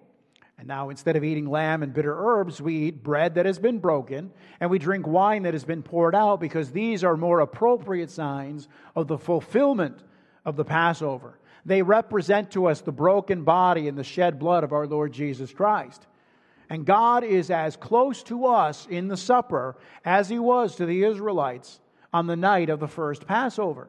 And 0.59 0.69
now, 0.69 0.91
instead 0.91 1.17
of 1.17 1.25
eating 1.25 1.47
lamb 1.47 1.83
and 1.83 1.93
bitter 1.93 2.15
herbs, 2.17 2.61
we 2.61 2.77
eat 2.85 3.03
bread 3.03 3.35
that 3.35 3.47
has 3.47 3.59
been 3.59 3.81
broken, 3.81 4.31
and 4.61 4.71
we 4.71 4.79
drink 4.79 5.07
wine 5.07 5.43
that 5.43 5.55
has 5.55 5.65
been 5.65 5.83
poured 5.83 6.15
out, 6.15 6.39
because 6.39 6.71
these 6.71 7.03
are 7.03 7.17
more 7.17 7.41
appropriate 7.41 8.11
signs 8.11 8.69
of 8.95 9.09
the 9.09 9.19
fulfillment 9.19 10.05
of 10.45 10.55
the 10.55 10.65
Passover. 10.65 11.39
They 11.65 11.83
represent 11.83 12.53
to 12.53 12.67
us 12.67 12.81
the 12.81 12.93
broken 12.93 13.45
body 13.45 13.89
and 13.89 13.97
the 13.97 14.05
shed 14.05 14.39
blood 14.39 14.65
of 14.65 14.73
our 14.73 14.87
Lord 14.87 15.13
Jesus 15.13 15.53
Christ. 15.53 16.07
And 16.69 16.87
God 16.87 17.23
is 17.23 17.51
as 17.51 17.77
close 17.77 18.23
to 18.25 18.47
us 18.47 18.87
in 18.89 19.09
the 19.09 19.17
supper 19.17 19.77
as 20.05 20.29
he 20.29 20.39
was 20.39 20.77
to 20.77 20.87
the 20.87 21.05
Israelites 21.05 21.81
on 22.13 22.27
the 22.27 22.37
night 22.37 22.71
of 22.71 22.81
the 22.81 22.89
first 22.89 23.27
Passover. 23.27 23.89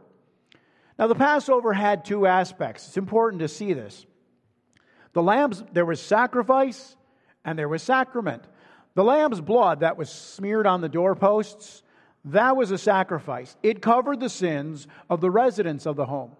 Now, 1.00 1.08
the 1.08 1.16
Passover 1.16 1.74
had 1.74 2.06
two 2.06 2.28
aspects. 2.28 2.88
It's 2.88 2.98
important 2.98 3.40
to 3.40 3.48
see 3.48 3.74
this. 3.74 4.06
The 5.14 5.24
lamb's, 5.24 5.64
there 5.72 5.86
was 5.86 6.02
sacrifice 6.02 6.96
and 7.46 7.58
there 7.58 7.70
was 7.70 7.82
sacrament. 7.82 8.44
The 8.96 9.04
lamb's 9.04 9.42
blood 9.42 9.80
that 9.80 9.98
was 9.98 10.10
smeared 10.10 10.68
on 10.68 10.82
the 10.82 10.90
doorposts, 10.90 11.82
that 12.26 12.56
was 12.56 12.70
a 12.72 12.78
sacrifice. 12.78 13.56
It 13.64 13.82
covered 13.82 14.20
the 14.20 14.30
sins 14.30 14.88
of 15.10 15.20
the 15.20 15.32
residents 15.32 15.86
of 15.86 15.96
the 15.96 16.06
home. 16.06 16.36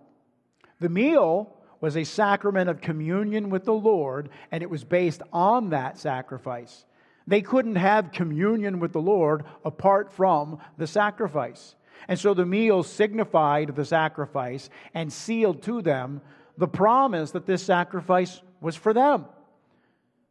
The 0.84 0.90
meal 0.90 1.56
was 1.80 1.96
a 1.96 2.04
sacrament 2.04 2.70
of 2.70 2.82
communion 2.82 3.50
with 3.50 3.64
the 3.64 3.74
Lord, 3.74 4.28
and 4.52 4.62
it 4.62 4.70
was 4.70 4.84
based 4.84 5.22
on 5.32 5.70
that 5.70 5.98
sacrifice. 5.98 6.84
They 7.26 7.42
couldn't 7.42 7.78
have 7.78 8.12
communion 8.12 8.82
with 8.82 8.92
the 8.92 9.00
Lord 9.00 9.46
apart 9.64 10.12
from 10.12 10.58
the 10.78 10.86
sacrifice. 10.86 11.76
And 12.10 12.20
so 12.20 12.34
the 12.34 12.46
meal 12.46 12.84
signified 12.84 13.78
the 13.78 13.86
sacrifice 13.86 14.70
and 14.94 15.14
sealed 15.14 15.62
to 15.64 15.82
them 15.82 16.20
the 16.58 16.68
promise 16.68 17.32
that 17.32 17.46
this 17.46 17.64
sacrifice 17.64 18.42
was 18.60 18.76
for 18.76 18.92
them. 18.94 19.24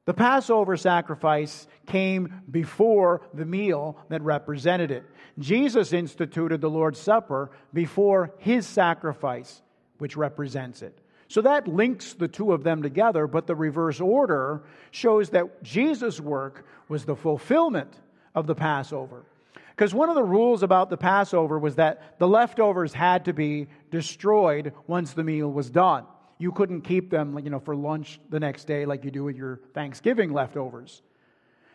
The 0.05 0.13
Passover 0.13 0.77
sacrifice 0.77 1.67
came 1.87 2.43
before 2.51 3.23
the 3.33 3.47
meal 3.47 3.97
that 4.11 4.21
represented 4.21 4.91
it. 4.91 5.07
Jesus 5.39 5.95
instituted 5.95 6.61
the 6.61 6.69
Lord's 6.69 7.01
Supper 7.01 7.53
before 7.73 8.35
his 8.37 8.67
sacrifice, 8.67 9.63
which 10.03 10.17
represents 10.17 10.83
it. 10.83 10.99
So 11.29 11.43
that 11.43 11.69
links 11.69 12.15
the 12.15 12.27
two 12.27 12.53
of 12.53 12.65
them 12.65 12.83
together, 12.83 13.29
but 13.29 13.47
the 13.47 13.55
reverse 13.55 14.01
order 14.01 14.65
shows 14.91 15.31
that 15.31 15.63
Jesus' 15.63 16.19
work 16.19 16.67
was 16.89 17.05
the 17.05 17.15
fulfillment 17.15 18.01
of 18.35 18.49
the 18.49 18.55
Passover. 18.57 19.23
Because 19.71 19.95
one 19.95 20.09
of 20.09 20.17
the 20.17 20.25
rules 20.25 20.65
about 20.65 20.91
the 20.91 20.97
Passover 20.97 21.57
was 21.57 21.77
that 21.77 22.19
the 22.19 22.27
leftovers 22.27 22.93
had 22.93 23.27
to 23.27 23.33
be 23.33 23.69
destroyed 23.93 24.73
once 24.89 25.13
the 25.13 25.23
meal 25.23 25.53
was 25.53 25.71
done. 25.71 26.05
You 26.39 26.51
couldn't 26.51 26.81
keep 26.81 27.09
them, 27.09 27.39
you 27.39 27.51
know, 27.51 27.61
for 27.61 27.77
lunch 27.77 28.19
the 28.29 28.41
next 28.41 28.65
day 28.65 28.85
like 28.85 29.05
you 29.05 29.13
do 29.13 29.23
with 29.23 29.37
your 29.37 29.61
Thanksgiving 29.73 30.33
leftovers. 30.33 31.01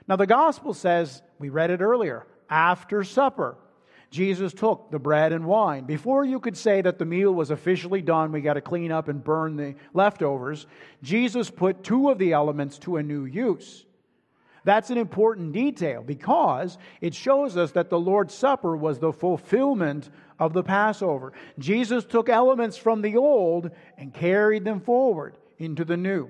Now 0.06 0.18
the 0.18 0.28
gospel 0.28 0.74
says, 0.74 1.22
we 1.40 1.48
read 1.48 1.72
it 1.72 1.80
earlier, 1.80 2.28
after 2.50 3.06
supper. 3.06 3.58
Jesus 4.10 4.54
took 4.54 4.90
the 4.90 5.00
bread 5.00 5.34
and 5.34 5.46
wine. 5.46 5.84
Before 5.84 6.24
you 6.24 6.40
could 6.40 6.56
say 6.56 6.82
that 6.82 6.98
the 6.98 7.06
meal 7.06 7.34
was 7.34 7.52
officially 7.52 8.02
done, 8.02 8.32
we 8.32 8.42
got 8.42 8.54
to 8.54 8.62
clean 8.62 8.92
up 8.92 9.10
and 9.10 9.24
burn 9.24 9.58
the 9.58 9.76
leftovers, 9.94 10.66
Jesus 11.04 11.50
put 11.50 11.84
two 11.84 12.10
of 12.10 12.18
the 12.18 12.34
elements 12.34 12.78
to 12.80 12.98
a 12.98 13.04
new 13.04 13.26
use. 13.26 13.86
That's 14.64 14.90
an 14.90 14.98
important 14.98 15.54
detail 15.54 16.04
because 16.04 16.78
it 17.00 17.14
shows 17.14 17.56
us 17.56 17.72
that 17.72 17.90
the 17.90 18.00
Lord's 18.00 18.34
Supper 18.34 18.76
was 18.76 19.00
the 19.00 19.14
fulfillment 19.14 20.10
of 20.40 20.52
the 20.52 20.64
Passover. 20.64 21.34
Jesus 21.58 22.04
took 22.04 22.28
elements 22.28 22.76
from 22.76 23.02
the 23.02 23.16
old 23.16 23.72
and 23.98 24.14
carried 24.14 24.66
them 24.66 24.82
forward 24.82 25.38
into 25.58 25.86
the 25.86 25.98
new. 25.98 26.30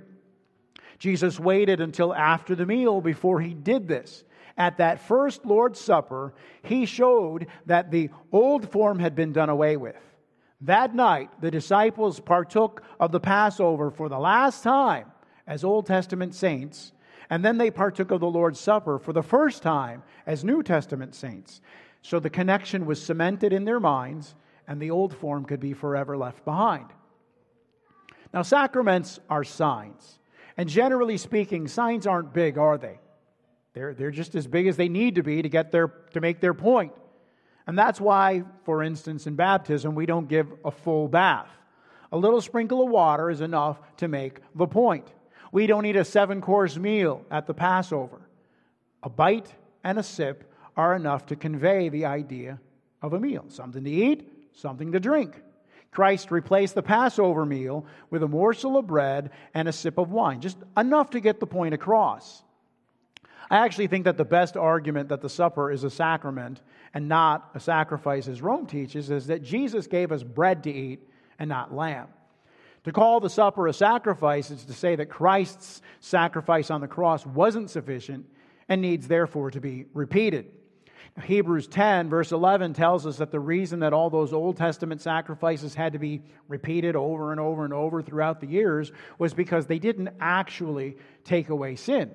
Jesus 1.00 1.40
waited 1.40 1.82
until 1.82 2.14
after 2.14 2.56
the 2.56 2.66
meal 2.66 3.02
before 3.02 3.42
he 3.42 3.54
did 3.54 3.88
this 3.88 4.24
at 4.58 4.78
that 4.78 5.00
first 5.00 5.46
Lord's 5.46 5.80
Supper, 5.80 6.34
he 6.64 6.86
showed 6.86 7.48
that 7.66 7.92
the 7.92 8.10
old 8.32 8.70
form 8.72 9.00
had 9.00 9.16
been 9.16 9.34
done 9.34 9.50
away 9.50 9.78
with. 9.78 9.96
That 10.62 10.96
night, 10.96 11.30
the 11.40 11.52
disciples 11.52 12.20
partook 12.20 12.82
of 13.00 13.12
the 13.12 13.20
Passover 13.20 13.92
for 13.92 14.10
the 14.10 14.18
last 14.18 14.64
time 14.64 15.12
as 15.46 15.64
Old 15.64 15.86
Testament 15.86 16.34
saints, 16.34 16.92
and 17.30 17.46
then 17.46 17.58
they 17.58 17.70
partook 17.70 18.10
of 18.10 18.20
the 18.20 18.28
Lord's 18.28 18.60
Supper 18.60 18.98
for 18.98 19.14
the 19.14 19.22
first 19.22 19.62
time 19.62 20.02
as 20.26 20.44
New 20.44 20.64
Testament 20.64 21.14
saints. 21.14 21.62
So 22.02 22.20
the 22.20 22.30
connection 22.30 22.86
was 22.86 23.04
cemented 23.04 23.54
in 23.54 23.66
their 23.66 23.80
minds, 23.80 24.34
and 24.68 24.82
the 24.82 24.92
old 24.92 25.16
form 25.16 25.46
could 25.46 25.60
be 25.60 25.74
forever 25.74 26.18
left 26.18 26.44
behind. 26.44 26.88
Now, 28.34 28.42
sacraments 28.42 29.20
are 29.30 29.44
signs. 29.44 30.20
And 30.58 30.68
generally 30.68 31.18
speaking, 31.18 31.68
signs 31.68 32.08
aren't 32.08 32.34
big, 32.34 32.58
are 32.58 32.78
they? 32.78 33.00
They're, 33.78 33.94
they're 33.94 34.12
just 34.12 34.34
as 34.34 34.48
big 34.48 34.66
as 34.66 34.76
they 34.76 34.90
need 34.90 35.16
to 35.16 35.24
be 35.24 35.44
to, 35.44 35.50
get 35.50 35.72
their, 35.72 35.90
to 36.14 36.20
make 36.20 36.40
their 36.40 36.56
point. 36.56 36.94
And 37.68 37.78
that's 37.78 38.02
why, 38.02 38.42
for 38.64 38.82
instance, 38.82 39.28
in 39.28 39.36
baptism, 39.36 39.94
we 39.94 40.08
don't 40.08 40.28
give 40.28 40.48
a 40.66 40.72
full 40.72 41.08
bath. 41.08 41.50
A 42.12 42.18
little 42.18 42.42
sprinkle 42.42 42.82
of 42.82 42.90
water 42.90 43.30
is 43.30 43.40
enough 43.40 43.78
to 43.98 44.08
make 44.08 44.40
the 44.56 44.66
point. 44.66 45.14
We 45.52 45.68
don't 45.68 45.86
eat 45.86 45.96
a 45.96 46.04
seven 46.04 46.42
course 46.42 46.76
meal 46.76 47.24
at 47.30 47.46
the 47.46 47.54
Passover. 47.54 48.20
A 49.04 49.10
bite 49.10 49.54
and 49.84 50.00
a 50.00 50.04
sip 50.04 50.52
are 50.76 50.96
enough 50.96 51.28
to 51.28 51.36
convey 51.36 51.90
the 51.90 52.06
idea 52.06 52.60
of 53.04 53.14
a 53.14 53.20
meal 53.20 53.46
something 53.50 53.84
to 53.84 53.92
eat, 53.92 54.28
something 54.54 54.92
to 54.94 55.00
drink. 55.00 55.40
Christ 55.92 56.32
replaced 56.32 56.74
the 56.74 56.82
Passover 56.82 57.46
meal 57.46 57.86
with 58.10 58.24
a 58.24 58.28
morsel 58.28 58.76
of 58.76 58.88
bread 58.88 59.30
and 59.54 59.68
a 59.68 59.72
sip 59.72 60.00
of 60.00 60.10
wine, 60.10 60.42
just 60.42 60.58
enough 60.76 61.12
to 61.12 61.20
get 61.20 61.40
the 61.40 61.46
point 61.46 61.76
across. 61.76 62.42
I 63.50 63.58
actually 63.58 63.88
think 63.88 64.06
that 64.06 64.18
the 64.18 64.26
best 64.26 64.58
argument 64.58 65.10
that 65.10 65.22
the 65.22 65.30
supper 65.30 65.72
is 65.72 65.84
a 65.84 65.90
sacrament 65.90 66.62
and 66.94 67.08
not 67.08 67.50
a 67.54 67.60
sacrifice, 67.60 68.28
as 68.28 68.42
Rome 68.42 68.66
teaches, 68.68 69.10
is 69.10 69.28
that 69.28 69.42
Jesus 69.42 69.88
gave 69.88 70.12
us 70.12 70.24
bread 70.24 70.64
to 70.64 70.72
eat 70.72 71.00
and 71.40 71.48
not 71.50 71.74
lamb. 71.74 72.08
To 72.84 72.92
call 72.92 73.20
the 73.20 73.30
supper 73.30 73.68
a 73.68 73.74
sacrifice 73.74 74.52
is 74.52 74.66
to 74.66 74.74
say 74.74 74.96
that 74.96 75.10
Christ's 75.10 75.82
sacrifice 76.00 76.72
on 76.72 76.82
the 76.82 76.88
cross 76.88 77.26
wasn't 77.26 77.70
sufficient 77.70 78.26
and 78.70 78.82
needs 78.82 79.08
therefore 79.08 79.52
to 79.52 79.62
be 79.62 79.86
repeated. 79.94 80.52
Hebrews 81.24 81.68
10, 81.68 82.10
verse 82.10 82.32
11, 82.32 82.74
tells 82.74 83.08
us 83.08 83.18
that 83.18 83.32
the 83.32 83.40
reason 83.40 83.80
that 83.80 83.94
all 83.94 84.10
those 84.10 84.34
Old 84.34 84.58
Testament 84.58 85.02
sacrifices 85.02 85.74
had 85.74 85.94
to 85.94 86.00
be 86.00 86.22
repeated 86.48 86.96
over 86.96 87.32
and 87.32 87.40
over 87.40 87.66
and 87.66 87.74
over 87.74 88.02
throughout 88.02 88.40
the 88.40 88.48
years 88.48 88.92
was 89.18 89.34
because 89.34 89.66
they 89.66 89.80
didn't 89.80 90.10
actually 90.20 90.98
take 91.24 91.50
away 91.50 91.76
sin. 91.76 92.14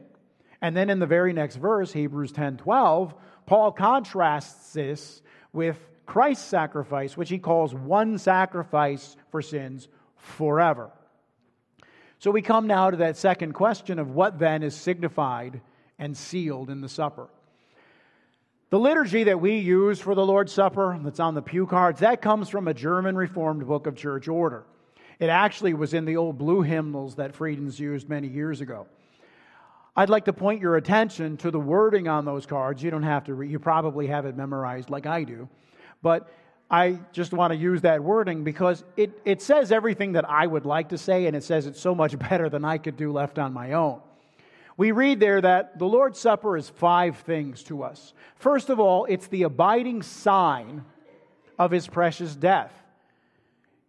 And 0.62 0.76
then 0.76 0.88
in 0.88 1.00
the 1.00 1.06
very 1.06 1.32
next 1.32 1.56
verse, 1.56 1.92
Hebrews 1.92 2.30
10 2.32 2.56
12, 2.58 3.14
Paul 3.46 3.72
contrasts 3.72 4.72
this 4.72 5.20
with 5.52 5.76
Christ's 6.06 6.46
sacrifice, 6.46 7.16
which 7.16 7.28
he 7.28 7.38
calls 7.38 7.74
one 7.74 8.16
sacrifice 8.16 9.16
for 9.30 9.42
sins 9.42 9.88
forever. 10.16 10.90
So 12.20 12.30
we 12.30 12.42
come 12.42 12.68
now 12.68 12.90
to 12.90 12.98
that 12.98 13.16
second 13.16 13.54
question 13.54 13.98
of 13.98 14.10
what 14.12 14.38
then 14.38 14.62
is 14.62 14.76
signified 14.76 15.60
and 15.98 16.16
sealed 16.16 16.70
in 16.70 16.80
the 16.80 16.88
supper. 16.88 17.28
The 18.70 18.78
liturgy 18.78 19.24
that 19.24 19.40
we 19.40 19.56
use 19.56 20.00
for 20.00 20.14
the 20.14 20.24
Lord's 20.24 20.52
Supper, 20.52 20.98
that's 21.02 21.20
on 21.20 21.34
the 21.34 21.42
pew 21.42 21.66
cards, 21.66 22.00
that 22.00 22.22
comes 22.22 22.48
from 22.48 22.68
a 22.68 22.74
German 22.74 23.16
Reformed 23.16 23.66
book 23.66 23.86
of 23.86 23.96
church 23.96 24.28
order. 24.28 24.64
It 25.18 25.28
actually 25.28 25.74
was 25.74 25.92
in 25.92 26.04
the 26.04 26.16
old 26.16 26.38
blue 26.38 26.62
hymnals 26.62 27.16
that 27.16 27.34
Friedens 27.34 27.78
used 27.78 28.08
many 28.08 28.28
years 28.28 28.62
ago. 28.62 28.86
I'd 29.94 30.08
like 30.08 30.24
to 30.24 30.32
point 30.32 30.62
your 30.62 30.76
attention 30.76 31.36
to 31.38 31.50
the 31.50 31.60
wording 31.60 32.08
on 32.08 32.24
those 32.24 32.46
cards. 32.46 32.82
You 32.82 32.90
don't 32.90 33.02
have 33.02 33.24
to, 33.24 33.34
read, 33.34 33.50
you 33.50 33.58
probably 33.58 34.06
have 34.06 34.24
it 34.24 34.36
memorized 34.36 34.88
like 34.88 35.06
I 35.06 35.24
do. 35.24 35.48
But 36.00 36.32
I 36.70 36.98
just 37.12 37.34
want 37.34 37.52
to 37.52 37.56
use 37.56 37.82
that 37.82 38.02
wording 38.02 38.42
because 38.42 38.82
it, 38.96 39.20
it 39.26 39.42
says 39.42 39.70
everything 39.70 40.12
that 40.12 40.28
I 40.28 40.46
would 40.46 40.64
like 40.64 40.88
to 40.88 40.98
say, 40.98 41.26
and 41.26 41.36
it 41.36 41.44
says 41.44 41.66
it 41.66 41.76
so 41.76 41.94
much 41.94 42.18
better 42.30 42.48
than 42.48 42.64
I 42.64 42.78
could 42.78 42.96
do 42.96 43.12
left 43.12 43.38
on 43.38 43.52
my 43.52 43.72
own. 43.72 44.00
We 44.78 44.92
read 44.92 45.20
there 45.20 45.40
that 45.42 45.78
the 45.78 45.84
Lord's 45.86 46.18
Supper 46.18 46.56
is 46.56 46.70
five 46.70 47.18
things 47.18 47.62
to 47.64 47.82
us. 47.82 48.14
First 48.36 48.70
of 48.70 48.80
all, 48.80 49.04
it's 49.04 49.26
the 49.26 49.42
abiding 49.42 50.00
sign 50.00 50.86
of 51.58 51.70
his 51.70 51.86
precious 51.86 52.34
death, 52.34 52.72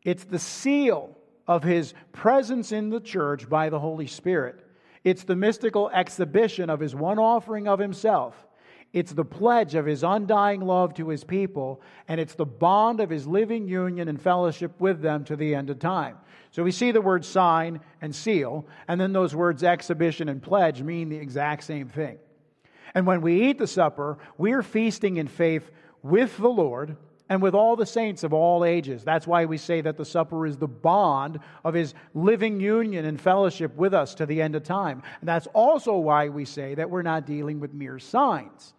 it's 0.03 0.25
the 0.25 0.39
seal 0.39 1.17
of 1.47 1.63
his 1.63 1.93
presence 2.11 2.73
in 2.73 2.89
the 2.89 2.99
church 2.99 3.49
by 3.49 3.69
the 3.69 3.79
Holy 3.79 4.07
Spirit. 4.07 4.62
It's 5.03 5.23
the 5.23 5.35
mystical 5.35 5.89
exhibition 5.89 6.69
of 6.69 6.79
his 6.79 6.95
one 6.95 7.19
offering 7.19 7.67
of 7.67 7.79
himself. 7.79 8.47
It's 8.93 9.11
the 9.11 9.25
pledge 9.25 9.73
of 9.73 9.87
his 9.87 10.03
undying 10.03 10.61
love 10.61 10.93
to 10.95 11.09
his 11.09 11.23
people, 11.23 11.81
and 12.07 12.21
it's 12.21 12.35
the 12.35 12.45
bond 12.45 12.99
of 12.99 13.09
his 13.09 13.25
living 13.25 13.67
union 13.67 14.07
and 14.07 14.21
fellowship 14.21 14.79
with 14.79 15.01
them 15.01 15.23
to 15.25 15.35
the 15.35 15.55
end 15.55 15.71
of 15.71 15.79
time. 15.79 16.17
So 16.51 16.61
we 16.61 16.71
see 16.71 16.91
the 16.91 17.01
word 17.01 17.25
sign 17.25 17.79
and 18.01 18.15
seal, 18.15 18.67
and 18.87 19.01
then 19.01 19.11
those 19.11 19.35
words 19.35 19.63
exhibition 19.63 20.29
and 20.29 20.41
pledge 20.41 20.83
mean 20.83 21.09
the 21.09 21.17
exact 21.17 21.63
same 21.63 21.89
thing. 21.89 22.19
And 22.93 23.07
when 23.07 23.21
we 23.21 23.49
eat 23.49 23.57
the 23.57 23.65
supper, 23.65 24.19
we're 24.37 24.61
feasting 24.61 25.17
in 25.17 25.27
faith 25.27 25.71
with 26.03 26.37
the 26.37 26.49
Lord 26.49 26.95
and 27.29 27.41
with 27.41 27.55
all 27.55 27.75
the 27.75 27.85
saints 27.85 28.23
of 28.23 28.33
all 28.33 28.65
ages. 28.65 29.03
That's 29.03 29.25
why 29.25 29.45
we 29.45 29.57
say 29.57 29.81
that 29.81 29.97
the 29.97 30.05
supper 30.05 30.45
is 30.45 30.57
the 30.57 30.67
bond 30.67 31.39
of 31.63 31.73
his 31.73 31.93
living 32.13 32.59
union 32.59 33.05
and 33.05 33.19
fellowship 33.19 33.75
with 33.75 33.93
us 33.93 34.15
to 34.15 34.25
the 34.25 34.41
end 34.41 34.55
of 34.55 34.63
time. 34.63 35.03
And 35.21 35.27
that's 35.27 35.47
also 35.47 35.97
why 35.97 36.29
we 36.29 36.45
say 36.45 36.75
that 36.75 36.89
we're 36.89 37.01
not 37.01 37.25
dealing 37.25 37.59
with 37.59 37.73
mere 37.73 37.99
signs, 37.99 38.73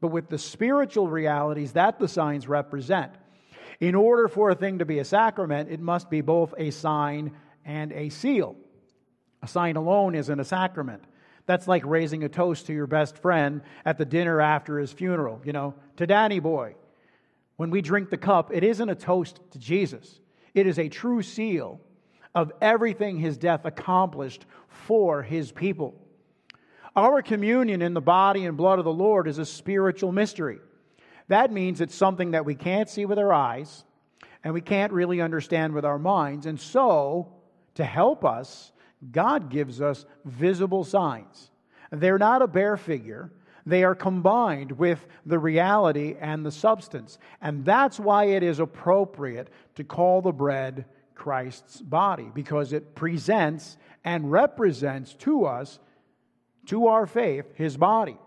but 0.00 0.08
with 0.08 0.28
the 0.28 0.38
spiritual 0.38 1.08
realities 1.08 1.72
that 1.72 1.98
the 1.98 2.08
signs 2.08 2.48
represent. 2.48 3.12
In 3.80 3.94
order 3.94 4.28
for 4.28 4.50
a 4.50 4.54
thing 4.54 4.78
to 4.78 4.84
be 4.84 4.98
a 4.98 5.04
sacrament, 5.04 5.70
it 5.70 5.80
must 5.80 6.10
be 6.10 6.20
both 6.20 6.54
a 6.58 6.70
sign 6.70 7.32
and 7.64 7.92
a 7.92 8.08
seal. 8.08 8.56
A 9.42 9.48
sign 9.48 9.76
alone 9.76 10.14
isn't 10.14 10.40
a 10.40 10.44
sacrament. 10.44 11.04
That's 11.46 11.68
like 11.68 11.84
raising 11.84 12.24
a 12.24 12.28
toast 12.28 12.66
to 12.66 12.72
your 12.72 12.86
best 12.86 13.18
friend 13.18 13.62
at 13.84 13.98
the 13.98 14.04
dinner 14.04 14.40
after 14.40 14.78
his 14.78 14.92
funeral. 14.92 15.40
You 15.44 15.52
know, 15.52 15.74
to 15.96 16.06
Danny 16.06 16.38
boy, 16.38 16.76
when 17.56 17.70
we 17.70 17.80
drink 17.82 18.10
the 18.10 18.16
cup, 18.16 18.50
it 18.52 18.64
isn't 18.64 18.88
a 18.88 18.94
toast 18.94 19.40
to 19.52 19.58
Jesus, 19.58 20.20
it 20.54 20.66
is 20.66 20.78
a 20.78 20.88
true 20.88 21.22
seal 21.22 21.80
of 22.34 22.52
everything 22.60 23.18
his 23.18 23.36
death 23.36 23.64
accomplished 23.64 24.44
for 24.68 25.22
his 25.22 25.52
people. 25.52 25.94
Our 26.96 27.22
communion 27.22 27.82
in 27.82 27.94
the 27.94 28.00
body 28.00 28.44
and 28.44 28.56
blood 28.56 28.78
of 28.78 28.84
the 28.84 28.92
Lord 28.92 29.26
is 29.26 29.38
a 29.38 29.46
spiritual 29.46 30.12
mystery. 30.12 30.58
That 31.28 31.52
means 31.52 31.80
it's 31.80 31.94
something 31.94 32.32
that 32.32 32.44
we 32.44 32.54
can't 32.54 32.88
see 32.88 33.04
with 33.04 33.18
our 33.18 33.32
eyes 33.32 33.84
and 34.44 34.52
we 34.52 34.60
can't 34.60 34.92
really 34.92 35.20
understand 35.20 35.72
with 35.72 35.84
our 35.84 35.98
minds. 35.98 36.46
And 36.46 36.60
so, 36.60 37.32
to 37.74 37.84
help 37.84 38.24
us, 38.24 38.72
God 39.10 39.50
gives 39.50 39.80
us 39.80 40.04
visible 40.24 40.84
signs. 40.84 41.50
They're 41.90 42.18
not 42.18 42.42
a 42.42 42.46
bare 42.46 42.76
figure, 42.76 43.32
They 43.66 43.84
are 43.84 43.94
combined 43.94 44.72
with 44.72 45.06
the 45.24 45.38
reality 45.38 46.16
and 46.20 46.44
the 46.44 46.50
substance. 46.50 47.18
And 47.40 47.64
that's 47.64 47.98
why 47.98 48.24
it 48.26 48.42
is 48.42 48.60
appropriate 48.60 49.48
to 49.76 49.84
call 49.84 50.20
the 50.20 50.32
bread 50.32 50.84
Christ's 51.14 51.80
body, 51.80 52.30
because 52.34 52.72
it 52.72 52.94
presents 52.94 53.76
and 54.04 54.30
represents 54.30 55.14
to 55.14 55.46
us, 55.46 55.78
to 56.66 56.88
our 56.88 57.06
faith, 57.06 57.46
his 57.54 57.76
body. 57.76 58.18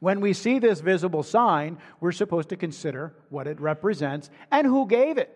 When 0.00 0.20
we 0.20 0.32
see 0.32 0.58
this 0.58 0.80
visible 0.80 1.22
sign, 1.22 1.78
we're 2.00 2.12
supposed 2.12 2.48
to 2.50 2.56
consider 2.56 3.14
what 3.28 3.46
it 3.46 3.60
represents 3.60 4.30
and 4.50 4.66
who 4.66 4.86
gave 4.86 5.18
it. 5.18 5.30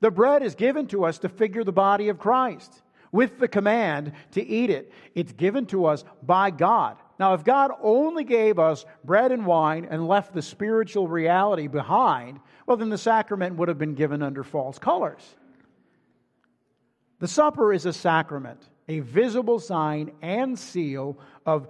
The 0.00 0.10
bread 0.10 0.42
is 0.42 0.54
given 0.54 0.86
to 0.88 1.04
us 1.04 1.18
to 1.18 1.28
figure 1.28 1.64
the 1.64 1.72
body 1.72 2.08
of 2.08 2.18
Christ 2.18 2.82
with 3.12 3.38
the 3.38 3.48
command 3.48 4.12
to 4.32 4.44
eat 4.44 4.70
it. 4.70 4.92
It's 5.14 5.32
given 5.32 5.66
to 5.66 5.86
us 5.86 6.04
by 6.22 6.50
God. 6.50 6.96
Now, 7.18 7.34
if 7.34 7.42
God 7.42 7.72
only 7.82 8.24
gave 8.24 8.58
us 8.58 8.84
bread 9.04 9.32
and 9.32 9.44
wine 9.44 9.86
and 9.90 10.06
left 10.06 10.32
the 10.32 10.42
spiritual 10.42 11.08
reality 11.08 11.66
behind, 11.66 12.38
well, 12.66 12.76
then 12.76 12.90
the 12.90 12.98
sacrament 12.98 13.56
would 13.56 13.68
have 13.68 13.78
been 13.78 13.94
given 13.94 14.22
under 14.22 14.44
false 14.44 14.78
colors. 14.78 15.36
The 17.18 17.28
supper 17.28 17.72
is 17.72 17.86
a 17.86 17.92
sacrament, 17.92 18.62
a 18.88 19.00
visible 19.00 19.58
sign 19.58 20.12
and 20.22 20.56
seal 20.56 21.18
of 21.44 21.66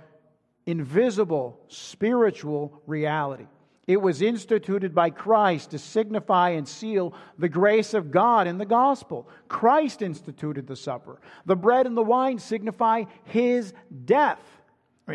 invisible 0.67 1.59
spiritual 1.69 2.83
reality. 2.87 3.47
It 3.87 4.03
was 4.03 4.21
instituted 4.21 4.95
by 4.95 5.09
Christ 5.09 5.71
to 5.71 5.79
signify 5.79 6.51
and 6.51 6.69
seal 6.69 7.15
the 7.39 7.49
grace 7.49 7.95
of 7.95 8.11
God 8.11 8.47
in 8.47 8.59
the 8.59 8.67
gospel. 8.67 9.27
Christ 9.49 10.03
instituted 10.03 10.67
the 10.67 10.77
supper. 10.77 11.23
The 11.47 11.57
bread 11.57 11.87
and 11.87 11.97
the 11.97 12.03
wine 12.03 12.39
signify 12.39 13.05
his 13.25 13.73
death. 14.05 14.43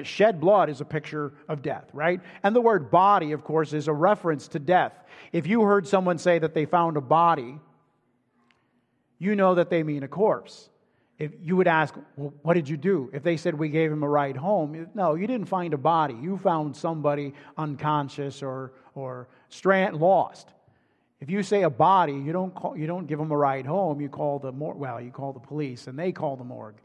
Shed 0.02 0.40
blood 0.40 0.70
is 0.70 0.82
a 0.82 0.86
picture 0.86 1.34
of 1.48 1.62
death, 1.62 1.90
right? 1.94 2.20
And 2.42 2.56
the 2.56 2.62
word 2.62 2.90
body, 2.90 3.32
of 3.32 3.44
course, 3.44 3.74
is 3.74 3.88
a 3.88 3.94
reference 3.94 4.48
to 4.50 4.60
death. 4.60 4.94
If 5.32 5.46
you 5.46 5.62
heard 5.62 5.88
someone 5.88 6.18
say 6.18 6.40
that 6.40 6.54
they 6.54 6.66
found 6.66 6.98
a 6.98 7.02
body, 7.02 7.60
you 9.20 9.36
know 9.36 9.56
that 9.56 9.70
they 9.70 9.84
mean 9.84 10.04
a 10.04 10.08
corpse 10.08 10.70
if 11.20 11.32
you 11.42 11.56
would 11.56 11.68
ask, 11.68 11.96
well, 12.16 12.34
what 12.42 12.56
did 12.56 12.68
you 12.68 12.78
do? 12.78 13.10
If 13.14 13.24
they 13.24 13.38
said 13.38 13.54
we 13.54 13.70
gave 13.70 13.92
him 13.92 14.04
a 14.04 14.10
ride 14.10 14.36
home, 14.36 14.88
no, 14.94 15.16
you 15.16 15.28
didn't 15.28 15.48
find 15.48 15.74
a 15.74 15.78
body. 15.78 16.16
You 16.16 16.38
found 16.38 16.76
somebody 16.76 17.34
unconscious 17.58 18.42
or, 18.42 18.74
or 18.96 19.28
strand, 19.50 19.98
lost. 19.98 20.50
If 21.22 21.30
you 21.30 21.44
say 21.44 21.62
a 21.62 21.70
body, 21.70 22.14
you 22.14 22.34
don't, 22.34 22.54
call, 22.54 22.76
you 22.76 22.88
don't 22.88 23.06
give 23.06 23.20
them 23.20 23.32
a 23.32 23.38
ride 23.38 23.66
home. 23.66 24.02
You 24.02 24.10
call 24.10 24.40
the 24.40 24.52
mor- 24.52 24.74
well, 24.74 25.00
you 25.00 25.12
call 25.12 25.32
the 25.32 25.40
police, 25.40 25.88
and 25.88 25.98
they 25.98 26.12
call 26.12 26.36
the 26.36 26.44
morgue. 26.44 26.76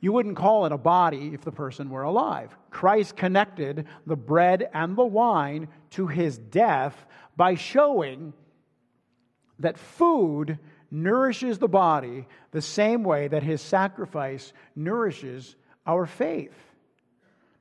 You 0.00 0.12
wouldn't 0.12 0.36
call 0.36 0.66
it 0.66 0.72
a 0.72 0.78
body 0.78 1.32
if 1.32 1.42
the 1.42 1.52
person 1.52 1.90
were 1.90 2.02
alive. 2.02 2.56
Christ 2.70 3.16
connected 3.16 3.86
the 4.06 4.16
bread 4.16 4.68
and 4.74 4.96
the 4.96 5.04
wine 5.04 5.68
to 5.90 6.06
his 6.06 6.36
death 6.36 7.06
by 7.36 7.54
showing 7.54 8.34
that 9.58 9.78
food 9.78 10.58
nourishes 10.90 11.58
the 11.58 11.68
body 11.68 12.26
the 12.50 12.62
same 12.62 13.02
way 13.04 13.28
that 13.28 13.42
his 13.42 13.60
sacrifice 13.60 14.52
nourishes 14.74 15.56
our 15.86 16.06
faith. 16.06 16.54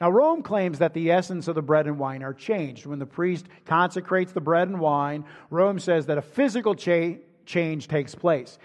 Now, 0.01 0.09
Rome 0.09 0.43
claims 0.43 0.79
that 0.79 0.93
the 0.93 1.11
essence 1.11 1.47
of 1.47 1.55
the 1.55 1.61
bread 1.61 1.87
and 1.87 1.97
wine 1.97 2.21
are 2.21 2.33
changed. 2.33 2.85
When 2.85 2.99
the 2.99 3.05
priest 3.05 3.45
consecrates 3.65 4.33
the 4.33 4.41
bread 4.41 4.67
and 4.67 4.79
wine, 4.79 5.23
Rome 5.49 5.79
says 5.79 6.07
that 6.07 6.17
a 6.17 6.21
physical 6.21 6.75
cha- 6.75 7.15
change 7.45 7.87
takes 7.87 8.13
place. 8.13 8.59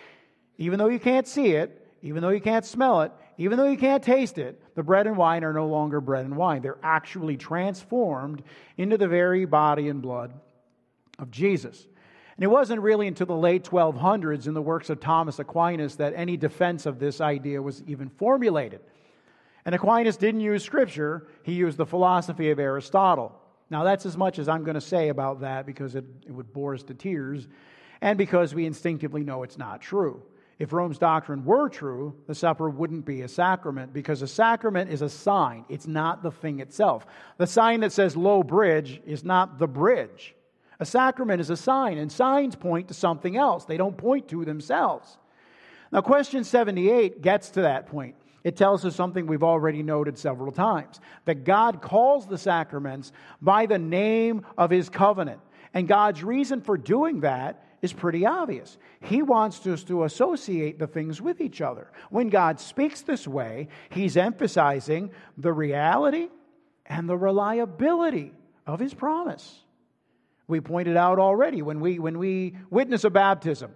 Even 0.58 0.78
though 0.78 0.88
you 0.88 0.98
can't 0.98 1.28
see 1.28 1.52
it, 1.52 1.86
even 2.02 2.20
though 2.20 2.30
you 2.30 2.40
can't 2.40 2.64
smell 2.64 3.02
it, 3.02 3.12
even 3.40 3.56
though 3.56 3.68
you 3.70 3.78
can't 3.78 4.02
taste 4.02 4.36
it, 4.36 4.62
the 4.74 4.82
bread 4.82 5.06
and 5.06 5.16
wine 5.16 5.44
are 5.44 5.54
no 5.54 5.66
longer 5.66 5.98
bread 6.02 6.26
and 6.26 6.36
wine. 6.36 6.60
They're 6.60 6.76
actually 6.82 7.38
transformed 7.38 8.42
into 8.76 8.98
the 8.98 9.08
very 9.08 9.46
body 9.46 9.88
and 9.88 10.02
blood 10.02 10.34
of 11.18 11.30
Jesus. 11.30 11.86
And 12.36 12.44
it 12.44 12.48
wasn't 12.48 12.82
really 12.82 13.06
until 13.06 13.24
the 13.24 13.34
late 13.34 13.64
1200s 13.64 14.46
in 14.46 14.52
the 14.52 14.60
works 14.60 14.90
of 14.90 15.00
Thomas 15.00 15.38
Aquinas 15.38 15.96
that 15.96 16.12
any 16.14 16.36
defense 16.36 16.84
of 16.84 16.98
this 16.98 17.22
idea 17.22 17.62
was 17.62 17.82
even 17.86 18.10
formulated. 18.10 18.80
And 19.64 19.74
Aquinas 19.74 20.18
didn't 20.18 20.42
use 20.42 20.62
scripture, 20.62 21.26
he 21.42 21.54
used 21.54 21.78
the 21.78 21.86
philosophy 21.86 22.50
of 22.50 22.58
Aristotle. 22.58 23.40
Now, 23.70 23.84
that's 23.84 24.04
as 24.04 24.18
much 24.18 24.38
as 24.38 24.50
I'm 24.50 24.64
going 24.64 24.74
to 24.74 24.82
say 24.82 25.08
about 25.08 25.40
that 25.40 25.64
because 25.64 25.94
it, 25.94 26.04
it 26.26 26.32
would 26.32 26.52
bore 26.52 26.74
us 26.74 26.82
to 26.82 26.94
tears 26.94 27.48
and 28.02 28.18
because 28.18 28.54
we 28.54 28.66
instinctively 28.66 29.24
know 29.24 29.44
it's 29.44 29.56
not 29.56 29.80
true. 29.80 30.22
If 30.60 30.74
Rome's 30.74 30.98
doctrine 30.98 31.46
were 31.46 31.70
true, 31.70 32.14
the 32.26 32.34
supper 32.34 32.68
wouldn't 32.68 33.06
be 33.06 33.22
a 33.22 33.28
sacrament 33.28 33.94
because 33.94 34.20
a 34.20 34.28
sacrament 34.28 34.92
is 34.92 35.00
a 35.00 35.08
sign. 35.08 35.64
It's 35.70 35.86
not 35.86 36.22
the 36.22 36.30
thing 36.30 36.60
itself. 36.60 37.06
The 37.38 37.46
sign 37.46 37.80
that 37.80 37.92
says 37.92 38.14
low 38.14 38.42
bridge 38.42 39.00
is 39.06 39.24
not 39.24 39.58
the 39.58 39.66
bridge. 39.66 40.36
A 40.78 40.84
sacrament 40.84 41.40
is 41.40 41.48
a 41.48 41.56
sign, 41.56 41.96
and 41.96 42.12
signs 42.12 42.56
point 42.56 42.88
to 42.88 42.94
something 42.94 43.38
else. 43.38 43.64
They 43.64 43.78
don't 43.78 43.96
point 43.96 44.28
to 44.28 44.44
themselves. 44.44 45.16
Now, 45.92 46.02
question 46.02 46.44
78 46.44 47.22
gets 47.22 47.48
to 47.52 47.62
that 47.62 47.86
point. 47.86 48.16
It 48.44 48.56
tells 48.56 48.84
us 48.84 48.94
something 48.94 49.26
we've 49.26 49.42
already 49.42 49.82
noted 49.82 50.18
several 50.18 50.52
times 50.52 51.00
that 51.24 51.44
God 51.44 51.80
calls 51.80 52.26
the 52.26 52.38
sacraments 52.38 53.12
by 53.40 53.64
the 53.64 53.78
name 53.78 54.44
of 54.58 54.70
his 54.70 54.90
covenant. 54.90 55.40
And 55.72 55.88
God's 55.88 56.22
reason 56.22 56.60
for 56.60 56.76
doing 56.76 57.20
that 57.20 57.64
is 57.82 57.92
pretty 57.92 58.26
obvious. 58.26 58.76
He 59.00 59.22
wants 59.22 59.66
us 59.66 59.84
to 59.84 60.04
associate 60.04 60.78
the 60.78 60.86
things 60.86 61.20
with 61.20 61.40
each 61.40 61.60
other. 61.60 61.90
When 62.10 62.28
God 62.28 62.60
speaks 62.60 63.02
this 63.02 63.26
way, 63.26 63.68
he's 63.90 64.16
emphasizing 64.16 65.10
the 65.38 65.52
reality 65.52 66.28
and 66.86 67.08
the 67.08 67.16
reliability 67.16 68.32
of 68.66 68.80
his 68.80 68.94
promise 68.94 69.62
we 70.50 70.60
pointed 70.60 70.96
out 70.96 71.18
already 71.18 71.62
when 71.62 71.80
we, 71.80 71.98
when 71.98 72.18
we 72.18 72.56
witness 72.68 73.04
a 73.04 73.10
baptism. 73.10 73.74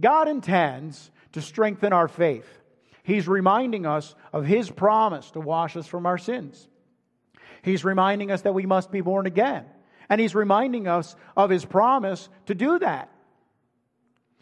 God 0.00 0.26
intends 0.26 1.10
to 1.32 1.42
strengthen 1.42 1.92
our 1.92 2.08
faith. 2.08 2.48
He's 3.04 3.28
reminding 3.28 3.86
us 3.86 4.14
of 4.32 4.44
His 4.44 4.70
promise 4.70 5.30
to 5.32 5.40
wash 5.40 5.76
us 5.76 5.86
from 5.86 6.06
our 6.06 6.18
sins. 6.18 6.66
He's 7.62 7.84
reminding 7.84 8.32
us 8.32 8.42
that 8.42 8.54
we 8.54 8.66
must 8.66 8.90
be 8.90 9.02
born 9.02 9.26
again. 9.26 9.66
And 10.12 10.20
He's 10.20 10.34
reminding 10.34 10.88
us 10.88 11.16
of 11.38 11.48
His 11.48 11.64
promise 11.64 12.28
to 12.44 12.54
do 12.54 12.78
that. 12.80 13.08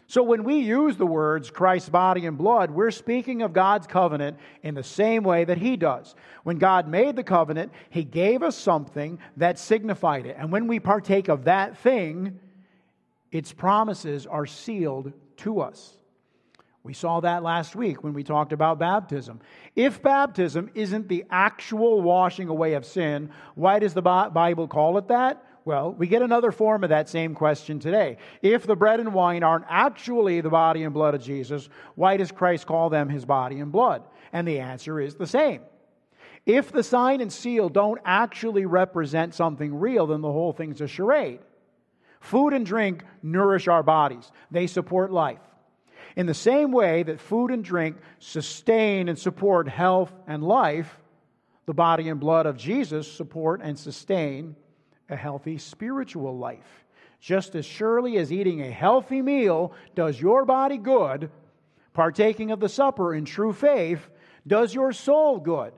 So 0.07 0.21
when 0.21 0.43
we 0.43 0.57
use 0.57 0.97
the 0.97 1.05
words 1.05 1.49
Christ's 1.49 1.87
body 1.87 2.25
and 2.25 2.37
blood, 2.37 2.71
we're 2.71 2.91
speaking 2.91 3.41
of 3.41 3.53
God's 3.53 3.87
covenant 3.87 4.37
in 4.63 4.75
the 4.75 4.83
same 4.83 5.23
way 5.23 5.45
that 5.45 5.57
He 5.57 5.77
does. 5.77 6.13
When 6.43 6.57
God 6.57 6.89
made 6.89 7.15
the 7.15 7.23
covenant, 7.23 7.71
He 7.89 8.03
gave 8.03 8.43
us 8.43 8.57
something 8.57 9.19
that 9.37 9.57
signified 9.57 10.25
it. 10.25 10.35
And 10.37 10.51
when 10.51 10.67
we 10.67 10.81
partake 10.81 11.29
of 11.29 11.45
that 11.45 11.77
thing, 11.77 12.37
its 13.31 13.53
promises 13.53 14.27
are 14.27 14.45
sealed 14.45 15.13
to 15.37 15.61
us. 15.61 15.95
We 16.83 16.93
saw 16.93 17.21
that 17.21 17.43
last 17.43 17.77
week 17.77 18.03
when 18.03 18.11
we 18.11 18.25
talked 18.25 18.51
about 18.51 18.77
baptism. 18.77 19.39
If 19.73 20.01
baptism 20.01 20.69
isn't 20.75 21.07
the 21.07 21.23
actual 21.31 22.01
washing 22.01 22.49
away 22.49 22.73
of 22.73 22.85
sin, 22.85 23.29
why 23.55 23.79
does 23.79 23.93
the 23.93 24.01
Bible 24.01 24.67
call 24.67 24.97
it 24.97 25.07
that? 25.07 25.45
Well, 25.63 25.93
we 25.93 26.07
get 26.07 26.23
another 26.23 26.51
form 26.51 26.83
of 26.83 26.89
that 26.89 27.07
same 27.07 27.35
question 27.35 27.79
today. 27.79 28.17
If 28.41 28.65
the 28.65 28.75
bread 28.75 28.99
and 28.99 29.13
wine 29.13 29.43
aren't 29.43 29.65
actually 29.69 30.41
the 30.41 30.49
body 30.49 30.83
and 30.83 30.93
blood 30.93 31.13
of 31.13 31.21
Jesus, 31.21 31.69
why 31.95 32.17
does 32.17 32.31
Christ 32.31 32.65
call 32.65 32.89
them 32.89 33.09
his 33.09 33.25
body 33.25 33.59
and 33.59 33.71
blood? 33.71 34.03
And 34.33 34.47
the 34.47 34.59
answer 34.59 34.99
is 34.99 35.15
the 35.15 35.27
same. 35.27 35.61
If 36.47 36.71
the 36.71 36.83
sign 36.83 37.21
and 37.21 37.31
seal 37.31 37.69
don't 37.69 38.01
actually 38.03 38.65
represent 38.65 39.35
something 39.35 39.75
real, 39.75 40.07
then 40.07 40.21
the 40.21 40.31
whole 40.31 40.53
thing's 40.53 40.81
a 40.81 40.87
charade. 40.87 41.39
Food 42.19 42.53
and 42.53 42.65
drink 42.65 43.03
nourish 43.21 43.67
our 43.67 43.83
bodies, 43.83 44.31
they 44.49 44.65
support 44.67 45.11
life. 45.11 45.39
In 46.15 46.25
the 46.25 46.33
same 46.33 46.71
way 46.71 47.03
that 47.03 47.21
food 47.21 47.51
and 47.51 47.63
drink 47.63 47.97
sustain 48.19 49.09
and 49.09 49.17
support 49.17 49.67
health 49.67 50.11
and 50.27 50.43
life, 50.43 50.99
the 51.67 51.73
body 51.73 52.09
and 52.09 52.19
blood 52.19 52.47
of 52.47 52.57
Jesus 52.57 53.09
support 53.09 53.61
and 53.63 53.77
sustain 53.77 54.55
a 55.11 55.15
healthy 55.15 55.57
spiritual 55.57 56.37
life. 56.37 56.85
Just 57.19 57.55
as 57.55 57.65
surely 57.65 58.17
as 58.17 58.31
eating 58.31 58.61
a 58.61 58.71
healthy 58.71 59.21
meal 59.21 59.73
does 59.93 60.19
your 60.19 60.43
body 60.45 60.77
good, 60.77 61.29
partaking 61.93 62.51
of 62.51 62.59
the 62.59 62.69
supper 62.69 63.13
in 63.13 63.25
true 63.25 63.53
faith 63.53 64.09
does 64.47 64.73
your 64.73 64.91
soul 64.91 65.39
good. 65.39 65.73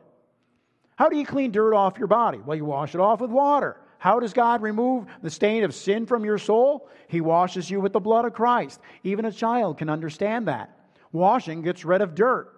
How 0.95 1.09
do 1.09 1.17
you 1.17 1.25
clean 1.25 1.51
dirt 1.51 1.73
off 1.73 1.97
your 1.97 2.07
body? 2.07 2.37
Well, 2.37 2.55
you 2.55 2.65
wash 2.65 2.95
it 2.95 3.01
off 3.01 3.19
with 3.19 3.31
water. 3.31 3.77
How 3.97 4.19
does 4.19 4.33
God 4.33 4.61
remove 4.61 5.05
the 5.21 5.29
stain 5.29 5.63
of 5.63 5.73
sin 5.73 6.05
from 6.05 6.23
your 6.23 6.37
soul? 6.37 6.89
He 7.07 7.21
washes 7.21 7.69
you 7.69 7.81
with 7.81 7.93
the 7.93 7.99
blood 7.99 8.25
of 8.25 8.33
Christ. 8.33 8.79
Even 9.03 9.25
a 9.25 9.31
child 9.31 9.77
can 9.77 9.89
understand 9.89 10.47
that. 10.47 10.77
Washing 11.11 11.61
gets 11.61 11.85
rid 11.85 12.01
of 12.01 12.15
dirt. 12.15 12.53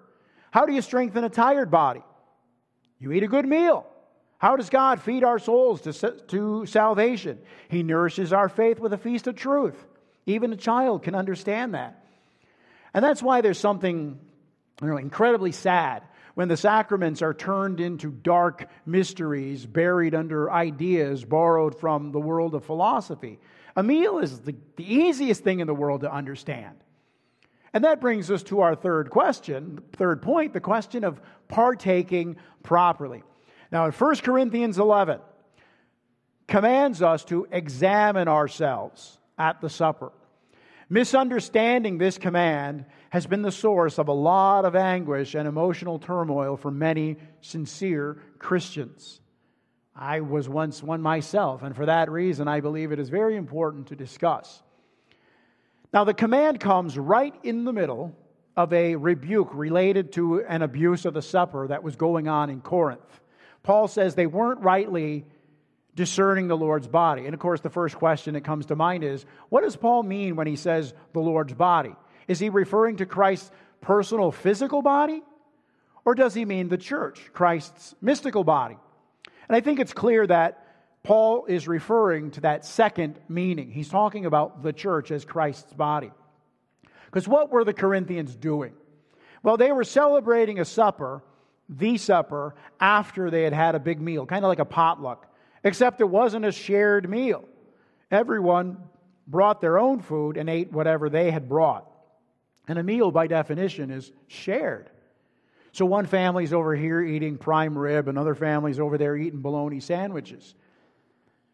How 0.52 0.66
do 0.66 0.74
you 0.74 0.82
strengthen 0.82 1.24
a 1.24 1.30
tired 1.30 1.70
body? 1.70 2.04
You 3.00 3.12
eat 3.12 3.24
a 3.24 3.28
good 3.28 3.46
meal. 3.48 3.86
How 4.46 4.56
does 4.56 4.70
God 4.70 5.02
feed 5.02 5.24
our 5.24 5.40
souls 5.40 5.82
to, 5.82 6.12
to 6.28 6.68
salvation? 6.68 7.40
He 7.68 7.82
nourishes 7.82 8.32
our 8.32 8.48
faith 8.48 8.80
with 8.80 8.94
a 8.94 8.98
feast 9.00 9.26
of 9.26 9.36
truth. 9.36 9.88
Even 10.28 10.54
a 10.54 10.56
child 10.56 11.02
can 11.02 11.16
understand 11.16 11.74
that. 11.74 12.06
And 12.94 13.04
that's 13.04 13.24
why 13.24 13.42
there's 13.42 13.58
something 13.58 14.20
you 14.84 14.88
know, 14.88 14.98
incredibly 14.98 15.52
sad 15.52 16.04
when 16.36 16.48
the 16.48 16.58
sacraments 16.58 17.24
are 17.24 17.34
turned 17.34 17.80
into 17.80 18.12
dark 18.12 18.70
mysteries 18.86 19.66
buried 19.66 20.14
under 20.14 20.52
ideas 20.52 21.26
borrowed 21.26 21.80
from 21.80 22.12
the 22.12 22.20
world 22.20 22.54
of 22.54 22.64
philosophy. 22.64 23.40
A 23.76 23.82
meal 23.82 24.20
is 24.20 24.42
the, 24.42 24.56
the 24.76 24.94
easiest 24.94 25.44
thing 25.44 25.60
in 25.60 25.66
the 25.66 25.74
world 25.74 26.02
to 26.02 26.14
understand. 26.14 26.76
And 27.74 27.84
that 27.84 28.00
brings 28.00 28.30
us 28.30 28.44
to 28.44 28.62
our 28.62 28.76
third 28.76 29.10
question, 29.10 29.82
third 29.94 30.22
point, 30.22 30.54
the 30.54 30.62
question 30.62 31.04
of 31.04 31.20
partaking 31.48 32.36
properly. 32.62 33.24
Now, 33.72 33.86
in 33.86 33.92
1 33.92 34.16
Corinthians 34.18 34.78
11, 34.78 35.20
commands 36.48 37.02
us 37.02 37.26
to 37.26 37.48
examine 37.52 38.28
ourselves 38.28 39.20
at 39.38 39.62
the 39.62 39.70
supper. 39.70 40.12
Misunderstanding 40.90 41.98
this 41.98 42.18
command 42.18 42.86
has 43.10 43.26
been 43.26 43.42
the 43.42 43.52
source 43.52 43.98
of 43.98 44.08
a 44.08 44.14
lot 44.14 44.66
of 44.66 44.76
anguish 44.76 45.34
and 45.34 45.48
emotional 45.48 45.98
turmoil 45.98 46.58
for 46.58 46.70
many 46.70 47.18
sincere 47.42 48.22
Christians. 48.38 49.20
I 49.96 50.20
was 50.20 50.48
once 50.48 50.84
one 50.84 51.02
myself, 51.02 51.64
and 51.64 51.76
for 51.76 51.88
that 51.88 52.12
reason, 52.12 52.48
I 52.48 52.60
believe 52.60 52.92
it 52.92 53.00
is 53.00 53.10
very 53.10 53.36
important 53.36 53.88
to 53.88 53.96
discuss. 53.96 54.62
Now, 55.94 56.04
the 56.04 56.14
command 56.14 56.60
comes 56.60 56.98
right 56.98 57.34
in 57.44 57.64
the 57.64 57.74
middle 57.74 58.16
of 58.56 58.72
a 58.74 58.96
rebuke 58.96 59.50
related 59.54 60.12
to 60.14 60.42
an 60.42 60.62
abuse 60.62 61.06
of 61.06 61.14
the 61.14 61.22
supper 61.22 61.68
that 61.68 61.84
was 61.84 61.96
going 61.96 62.28
on 62.28 62.50
in 62.50 62.62
Corinth. 62.62 63.22
Paul 63.66 63.88
says 63.88 64.14
they 64.14 64.28
weren't 64.28 64.62
rightly 64.62 65.26
discerning 65.96 66.48
the 66.48 66.56
Lord's 66.56 66.88
body. 66.88 67.26
And 67.26 67.34
of 67.34 67.40
course, 67.40 67.62
the 67.62 67.72
first 67.72 67.96
question 67.96 68.36
that 68.36 68.44
comes 68.44 68.68
to 68.68 68.76
mind 68.76 69.04
is 69.04 69.26
what 69.50 69.62
does 69.62 69.76
Paul 69.76 70.04
mean 70.04 70.36
when 70.36 70.46
he 70.46 70.56
says 70.56 70.94
the 71.14 71.20
Lord's 71.20 71.56
body? 71.56 71.96
Is 72.28 72.38
he 72.38 72.50
referring 72.50 72.98
to 72.98 73.08
Christ's 73.08 73.50
personal 73.82 74.32
physical 74.32 74.84
body? 74.84 75.24
Or 76.06 76.14
does 76.14 76.36
he 76.36 76.46
mean 76.46 76.70
the 76.70 76.78
church, 76.78 77.32
Christ's 77.34 77.96
mystical 78.02 78.44
body? 78.44 78.78
And 79.50 79.56
I 79.56 79.62
think 79.62 79.80
it's 79.80 79.94
clear 79.94 80.28
that 80.28 80.62
Paul 81.02 81.48
is 81.48 81.68
referring 81.68 82.32
to 82.32 82.42
that 82.42 82.66
second 82.66 83.20
meaning. 83.28 83.72
He's 83.72 83.90
talking 83.90 84.28
about 84.28 84.62
the 84.62 84.74
church 84.74 85.10
as 85.10 85.26
Christ's 85.26 85.74
body. 85.74 86.12
Because 87.06 87.28
what 87.28 87.52
were 87.52 87.64
the 87.64 87.74
Corinthians 87.74 88.36
doing? 88.36 88.74
Well, 89.42 89.58
they 89.58 89.72
were 89.72 89.84
celebrating 89.84 90.60
a 90.60 90.66
supper, 90.66 91.24
the 91.68 91.98
supper, 91.98 92.56
after 92.80 93.30
they 93.30 93.44
had 93.44 93.54
had 93.54 93.76
a 93.76 93.80
big 93.80 94.00
meal, 94.00 94.26
kind 94.26 94.46
of 94.46 94.50
like 94.50 94.60
a 94.60 94.66
potluck 94.66 95.28
except 95.66 96.00
it 96.00 96.08
wasn't 96.08 96.46
a 96.46 96.52
shared 96.52 97.10
meal. 97.10 97.44
Everyone 98.10 98.78
brought 99.28 99.60
their 99.60 99.80
own 99.80 100.00
food 100.00 100.38
and 100.38 100.50
ate 100.50 100.72
whatever 100.72 101.10
they 101.10 101.32
had 101.32 101.50
brought. 101.50 101.92
And 102.68 102.80
a 102.80 102.84
meal, 102.84 103.12
by 103.12 103.28
definition, 103.28 103.92
is 103.92 104.12
shared. 104.28 104.90
So 105.72 105.86
one 105.86 106.06
family's 106.06 106.54
over 106.54 106.76
here 106.76 107.02
eating 107.02 107.38
prime 107.38 107.78
rib, 107.78 108.08
another 108.08 108.36
family's 108.36 108.80
over 108.80 108.98
there 108.98 109.18
eating 109.18 109.42
bologna 109.42 109.80
sandwiches. 109.80 110.56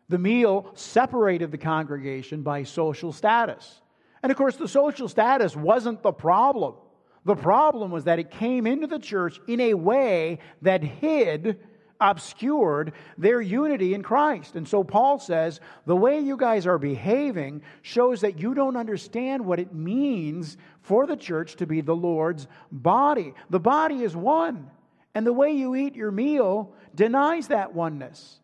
The 0.09 0.19
meal 0.19 0.69
separated 0.75 1.51
the 1.51 1.57
congregation 1.57 2.43
by 2.43 2.63
social 2.63 3.13
status. 3.13 3.81
And 4.21 4.31
of 4.31 4.37
course, 4.37 4.57
the 4.57 4.67
social 4.67 5.07
status 5.07 5.55
wasn't 5.55 6.03
the 6.03 6.11
problem. 6.11 6.75
The 7.25 7.35
problem 7.35 7.91
was 7.91 8.05
that 8.05 8.19
it 8.19 8.31
came 8.31 8.65
into 8.65 8.87
the 8.87 8.99
church 8.99 9.39
in 9.47 9.59
a 9.59 9.73
way 9.75 10.39
that 10.61 10.83
hid 10.83 11.59
obscured 11.99 12.93
their 13.17 13.39
unity 13.39 13.93
in 13.93 14.01
Christ. 14.01 14.55
And 14.55 14.67
so 14.67 14.83
Paul 14.83 15.19
says 15.19 15.59
the 15.85 15.95
way 15.95 16.19
you 16.19 16.35
guys 16.35 16.65
are 16.65 16.79
behaving 16.79 17.61
shows 17.83 18.21
that 18.21 18.39
you 18.39 18.55
don't 18.55 18.75
understand 18.75 19.45
what 19.45 19.59
it 19.59 19.73
means 19.73 20.57
for 20.81 21.05
the 21.05 21.15
church 21.15 21.57
to 21.57 21.67
be 21.67 21.81
the 21.81 21.95
Lord's 21.95 22.47
body. 22.71 23.35
The 23.51 23.59
body 23.59 24.01
is 24.01 24.15
one, 24.15 24.71
and 25.13 25.27
the 25.27 25.33
way 25.33 25.51
you 25.51 25.75
eat 25.75 25.95
your 25.95 26.11
meal 26.11 26.73
denies 26.95 27.49
that 27.49 27.75
oneness. 27.75 28.39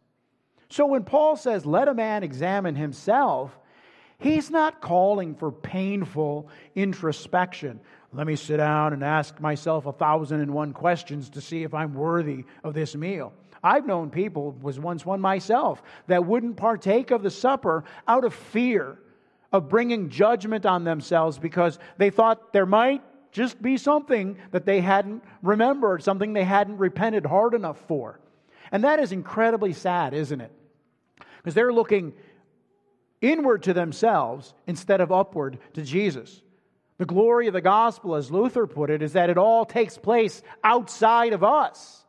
So 0.70 0.86
when 0.86 1.04
Paul 1.04 1.36
says, 1.36 1.66
let 1.66 1.88
a 1.88 1.96
man 1.96 2.24
examine 2.24 2.76
himself, 2.76 3.58
he's 4.20 4.52
not 4.52 4.82
calling 4.82 5.34
for 5.34 5.52
painful 5.52 6.50
introspection. 6.76 7.80
Let 8.14 8.26
me 8.26 8.36
sit 8.36 8.58
down 8.58 8.94
and 8.94 9.04
ask 9.04 9.40
myself 9.40 9.86
a 9.86 9.92
thousand 9.92 10.42
and 10.42 10.54
one 10.54 10.74
questions 10.74 11.30
to 11.32 11.42
see 11.42 11.64
if 11.64 11.74
I'm 11.74 11.94
worthy 11.94 12.46
of 12.64 12.74
this 12.74 12.96
meal. 12.96 13.34
I've 13.64 13.86
known 13.86 14.10
people, 14.10 14.56
was 14.62 14.80
once 14.80 15.06
one 15.06 15.20
myself, 15.20 15.82
that 16.08 16.26
wouldn't 16.26 16.58
partake 16.58 17.12
of 17.12 17.24
the 17.24 17.32
supper 17.32 17.84
out 18.08 18.24
of 18.24 18.34
fear 18.34 18.98
of 19.52 19.70
bringing 19.70 20.10
judgment 20.10 20.66
on 20.66 20.84
themselves 20.84 21.38
because 21.38 21.80
they 21.98 22.10
thought 22.10 22.54
there 22.54 22.66
might 22.66 23.02
just 23.32 23.62
be 23.62 23.78
something 23.78 24.38
that 24.52 24.66
they 24.66 24.82
hadn't 24.82 25.24
remembered, 25.42 26.04
something 26.04 26.34
they 26.34 26.44
hadn't 26.44 26.78
repented 26.78 27.26
hard 27.26 27.54
enough 27.54 27.80
for. 27.88 28.20
And 28.72 28.84
that 28.84 29.00
is 29.00 29.12
incredibly 29.12 29.74
sad, 29.74 30.14
isn't 30.14 30.42
it? 30.42 30.52
Because 31.38 31.54
they're 31.54 31.74
looking 31.74 32.14
inward 33.22 33.64
to 33.64 33.74
themselves 33.74 34.54
instead 34.66 35.02
of 35.02 35.12
upward 35.12 35.60
to 35.74 35.82
Jesus. 35.82 36.42
The 36.98 37.06
glory 37.06 37.48
of 37.48 37.54
the 37.54 37.62
gospel, 37.62 38.16
as 38.16 38.32
Luther 38.32 38.66
put 38.66 38.90
it, 38.90 39.02
is 39.02 39.14
that 39.14 39.30
it 39.30 39.38
all 39.38 39.66
takes 39.66 39.98
place 39.98 40.42
outside 40.64 41.34
of 41.34 41.44
us. 41.44 42.04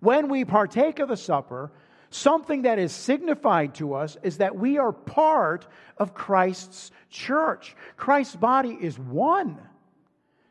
When 0.00 0.28
we 0.28 0.44
partake 0.44 0.98
of 0.98 1.08
the 1.08 1.16
supper, 1.16 1.70
something 2.10 2.62
that 2.62 2.78
is 2.78 2.92
signified 2.92 3.76
to 3.76 3.94
us 3.94 4.16
is 4.22 4.38
that 4.38 4.56
we 4.56 4.78
are 4.78 4.92
part 4.92 5.66
of 5.96 6.14
Christ's 6.14 6.90
church. 7.08 7.76
Christ's 7.96 8.36
body 8.36 8.76
is 8.80 8.98
one. 8.98 9.58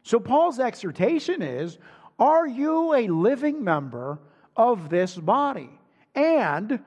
So, 0.03 0.19
Paul's 0.19 0.59
exhortation 0.59 1.41
is 1.41 1.77
Are 2.17 2.47
you 2.47 2.93
a 2.93 3.07
living 3.07 3.63
member 3.63 4.19
of 4.55 4.89
this 4.89 5.15
body? 5.17 5.69
And 6.13 6.79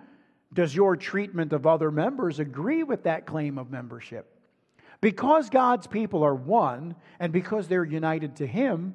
does 0.54 0.74
your 0.74 0.96
treatment 0.96 1.52
of 1.52 1.66
other 1.66 1.90
members 1.90 2.38
agree 2.38 2.82
with 2.82 3.02
that 3.02 3.26
claim 3.26 3.58
of 3.58 3.70
membership? 3.70 4.37
Because 5.00 5.48
God's 5.50 5.86
people 5.86 6.24
are 6.24 6.34
one 6.34 6.96
and 7.20 7.32
because 7.32 7.68
they're 7.68 7.84
united 7.84 8.36
to 8.36 8.46
Him, 8.46 8.94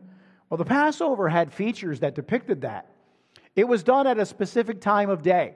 well, 0.49 0.57
the 0.57 0.65
Passover 0.65 1.29
had 1.29 1.53
features 1.53 2.01
that 2.01 2.15
depicted 2.15 2.61
that. 2.61 2.89
It 3.55 3.67
was 3.67 3.83
done 3.83 4.07
at 4.07 4.19
a 4.19 4.25
specific 4.25 4.81
time 4.81 5.09
of 5.09 5.21
day, 5.21 5.55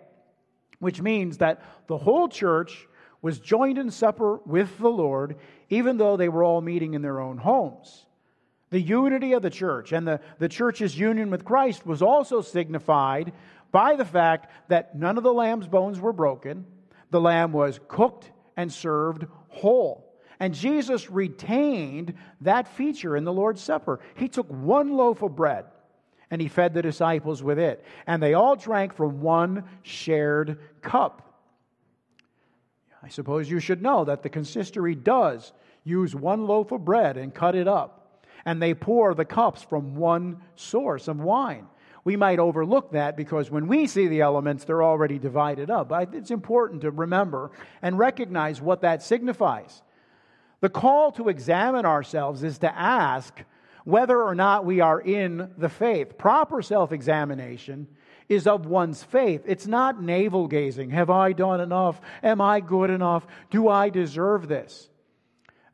which 0.79 1.01
means 1.01 1.37
that 1.37 1.61
the 1.87 1.97
whole 1.97 2.29
church 2.29 2.87
was 3.21 3.39
joined 3.39 3.77
in 3.77 3.91
supper 3.91 4.39
with 4.45 4.77
the 4.77 4.89
Lord, 4.89 5.37
even 5.69 5.97
though 5.97 6.17
they 6.17 6.29
were 6.29 6.43
all 6.43 6.61
meeting 6.61 6.93
in 6.93 7.01
their 7.01 7.19
own 7.19 7.37
homes. 7.37 8.05
The 8.69 8.81
unity 8.81 9.33
of 9.33 9.41
the 9.41 9.49
church 9.49 9.91
and 9.91 10.07
the, 10.07 10.19
the 10.39 10.49
church's 10.49 10.97
union 10.97 11.31
with 11.31 11.45
Christ 11.45 11.85
was 11.85 12.01
also 12.01 12.41
signified 12.41 13.33
by 13.71 13.95
the 13.95 14.05
fact 14.05 14.51
that 14.69 14.95
none 14.95 15.17
of 15.17 15.23
the 15.23 15.33
lamb's 15.33 15.67
bones 15.67 15.99
were 15.99 16.13
broken. 16.13 16.65
The 17.09 17.21
lamb 17.21 17.53
was 17.53 17.79
cooked 17.87 18.31
and 18.55 18.71
served 18.71 19.25
whole. 19.49 20.06
And 20.39 20.53
Jesus 20.53 21.09
retained 21.09 22.13
that 22.41 22.67
feature 22.67 23.17
in 23.17 23.23
the 23.23 23.33
Lord's 23.33 23.61
Supper. 23.61 23.99
He 24.15 24.27
took 24.27 24.47
one 24.49 24.95
loaf 24.95 25.21
of 25.21 25.35
bread 25.35 25.65
and 26.29 26.41
he 26.41 26.47
fed 26.47 26.73
the 26.73 26.81
disciples 26.81 27.41
with 27.41 27.57
it. 27.57 27.83
And 28.05 28.21
they 28.21 28.33
all 28.33 28.55
drank 28.55 28.93
from 28.93 29.21
one 29.21 29.63
shared 29.81 30.59
cup. 30.81 31.23
I 33.01 33.09
suppose 33.09 33.49
you 33.49 33.59
should 33.59 33.81
know 33.81 34.05
that 34.05 34.23
the 34.23 34.29
consistory 34.29 34.93
does 34.93 35.53
use 35.83 36.13
one 36.13 36.45
loaf 36.45 36.71
of 36.71 36.83
bread 36.83 37.17
and 37.17 37.33
cut 37.33 37.55
it 37.55 37.67
up. 37.67 38.25
And 38.45 38.61
they 38.61 38.73
pour 38.73 39.13
the 39.13 39.25
cups 39.25 39.63
from 39.63 39.95
one 39.95 40.41
source 40.55 41.07
of 41.07 41.19
wine. 41.19 41.67
We 42.03 42.15
might 42.15 42.39
overlook 42.39 42.91
that 42.91 43.17
because 43.17 43.51
when 43.51 43.67
we 43.67 43.87
see 43.87 44.07
the 44.07 44.21
elements, 44.21 44.63
they're 44.63 44.83
already 44.83 45.19
divided 45.19 45.69
up. 45.69 45.89
But 45.89 46.13
it's 46.13 46.31
important 46.31 46.81
to 46.81 46.91
remember 46.91 47.51
and 47.81 47.97
recognize 47.97 48.61
what 48.61 48.81
that 48.81 49.03
signifies. 49.03 49.81
The 50.61 50.69
call 50.69 51.11
to 51.13 51.29
examine 51.29 51.85
ourselves 51.85 52.43
is 52.43 52.59
to 52.59 52.75
ask, 52.75 53.43
whether 53.83 54.21
or 54.21 54.35
not 54.35 54.65
we 54.65 54.81
are 54.81 54.99
in 54.99 55.51
the 55.57 55.69
faith. 55.69 56.17
Proper 56.17 56.61
self 56.61 56.91
examination 56.91 57.87
is 58.27 58.45
of 58.45 58.65
one's 58.65 59.01
faith. 59.01 59.43
It's 59.45 59.65
not 59.65 60.01
navel 60.01 60.47
gazing. 60.47 60.89
Have 60.89 61.09
I 61.09 61.31
done 61.31 61.61
enough? 61.61 62.01
Am 62.21 62.41
I 62.41 62.59
good 62.59 62.89
enough? 62.89 63.25
Do 63.49 63.69
I 63.69 63.89
deserve 63.89 64.49
this? 64.49 64.89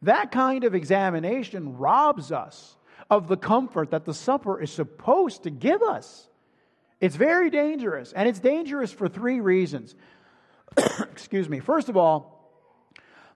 That 0.04 0.32
kind 0.32 0.64
of 0.64 0.76
examination 0.76 1.78
robs 1.78 2.32
us 2.32 2.78
of 3.10 3.28
the 3.28 3.38
comfort 3.38 3.92
that 3.92 4.06
the 4.06 4.14
supper 4.14 4.62
is 4.62 4.72
supposed 4.72 5.44
to 5.44 5.50
give 5.50 5.82
us. 5.82 6.30
It's 7.02 7.16
very 7.16 7.50
dangerous, 7.50 8.14
and 8.14 8.30
it's 8.30 8.40
dangerous 8.40 8.92
for 8.92 9.08
three 9.08 9.40
reasons. 9.40 9.96
Excuse 11.12 11.50
me. 11.50 11.60
First 11.60 11.90
of 11.90 11.98
all, 11.98 12.33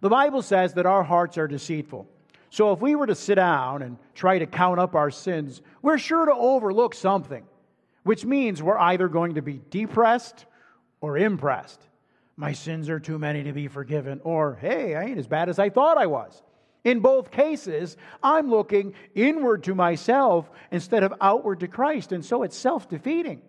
the 0.01 0.09
Bible 0.09 0.41
says 0.41 0.73
that 0.75 0.85
our 0.85 1.03
hearts 1.03 1.37
are 1.37 1.47
deceitful. 1.47 2.07
So 2.49 2.71
if 2.71 2.81
we 2.81 2.95
were 2.95 3.07
to 3.07 3.15
sit 3.15 3.35
down 3.35 3.81
and 3.81 3.97
try 4.15 4.39
to 4.39 4.45
count 4.45 4.79
up 4.79 4.95
our 4.95 5.11
sins, 5.11 5.61
we're 5.81 5.97
sure 5.97 6.25
to 6.25 6.33
overlook 6.33 6.95
something, 6.95 7.43
which 8.03 8.25
means 8.25 8.63
we're 8.63 8.77
either 8.77 9.07
going 9.07 9.35
to 9.35 9.41
be 9.41 9.61
depressed 9.69 10.45
or 11.01 11.17
impressed. 11.17 11.81
My 12.35 12.53
sins 12.53 12.89
are 12.89 12.99
too 12.99 13.17
many 13.17 13.43
to 13.43 13.51
be 13.51 13.67
forgiven, 13.67 14.21
or 14.23 14.57
hey, 14.61 14.95
I 14.95 15.05
ain't 15.05 15.17
as 15.17 15.27
bad 15.27 15.49
as 15.49 15.59
I 15.59 15.69
thought 15.69 15.97
I 15.97 16.05
was. 16.05 16.41
In 16.83 16.99
both 16.99 17.31
cases, 17.31 17.97
I'm 18.23 18.49
looking 18.49 18.93
inward 19.15 19.63
to 19.63 19.75
myself 19.75 20.49
instead 20.71 21.03
of 21.03 21.13
outward 21.19 21.59
to 21.61 21.67
Christ, 21.67 22.11
and 22.11 22.23
so 22.23 22.43
it's 22.43 22.55
self 22.55 22.87
defeating. 22.87 23.41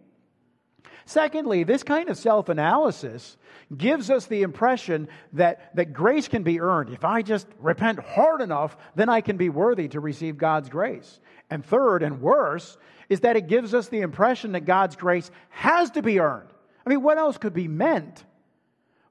Secondly, 1.09 1.65
this 1.65 1.85
kind 1.85 2.11
of 2.11 2.19
self 2.19 2.51
analysis 2.51 3.39
gives 3.75 4.11
us 4.11 4.27
the 4.27 4.43
impression 4.43 5.09
that, 5.33 5.75
that 5.75 5.95
grace 5.95 6.29
can 6.29 6.43
be 6.43 6.61
earned. 6.61 6.91
If 6.91 7.03
I 7.03 7.23
just 7.23 7.47
repent 7.61 7.99
hard 7.99 8.43
enough, 8.43 8.77
then 8.95 9.09
I 9.09 9.23
can 9.23 9.39
be 9.39 9.49
worthy 9.49 9.89
to 9.89 10.01
receive 10.01 10.37
God's 10.37 10.69
grace. 10.69 11.19
And 11.49 11.65
third, 11.65 12.03
and 12.03 12.21
worse, 12.21 12.77
is 13.09 13.21
that 13.21 13.37
it 13.37 13.49
gives 13.49 13.73
us 13.73 13.89
the 13.89 14.03
impression 14.03 14.53
that 14.53 14.67
God's 14.67 14.97
grace 14.97 15.31
has 15.49 15.91
to 15.93 16.03
be 16.03 16.21
earned. 16.21 16.51
I 16.85 16.91
mean, 16.91 17.03
what 17.03 17.17
else 17.17 17.39
could 17.39 17.55
be 17.55 17.69
meant 17.69 18.23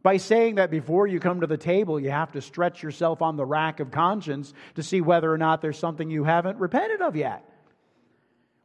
by 0.03 0.17
saying 0.17 0.55
that 0.55 0.69
before 0.69 1.07
you 1.07 1.19
come 1.19 1.41
to 1.41 1.47
the 1.47 1.57
table, 1.57 1.99
you 1.99 2.11
have 2.11 2.33
to 2.33 2.41
stretch 2.41 2.83
yourself 2.83 3.23
on 3.23 3.37
the 3.37 3.45
rack 3.45 3.79
of 3.79 3.89
conscience 3.89 4.53
to 4.75 4.83
see 4.83 5.01
whether 5.01 5.33
or 5.33 5.39
not 5.39 5.63
there's 5.63 5.79
something 5.79 6.11
you 6.11 6.25
haven't 6.25 6.59
repented 6.59 7.01
of 7.01 7.15
yet. 7.15 7.43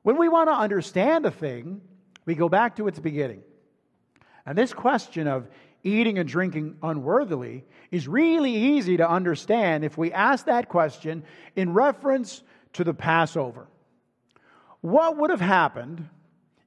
When 0.02 0.18
we 0.18 0.28
want 0.28 0.50
to 0.50 0.54
understand 0.54 1.24
a 1.24 1.30
thing, 1.30 1.80
we 2.24 2.34
go 2.34 2.48
back 2.48 2.76
to 2.76 2.88
its 2.88 2.98
beginning. 2.98 3.42
And 4.46 4.56
this 4.56 4.72
question 4.72 5.26
of 5.26 5.48
eating 5.82 6.18
and 6.18 6.28
drinking 6.28 6.76
unworthily 6.82 7.64
is 7.90 8.06
really 8.06 8.54
easy 8.54 8.96
to 8.96 9.08
understand 9.08 9.84
if 9.84 9.98
we 9.98 10.12
ask 10.12 10.46
that 10.46 10.68
question 10.68 11.24
in 11.56 11.72
reference 11.72 12.42
to 12.74 12.84
the 12.84 12.94
Passover. 12.94 13.66
What 14.80 15.16
would 15.16 15.30
have 15.30 15.40
happened 15.40 16.08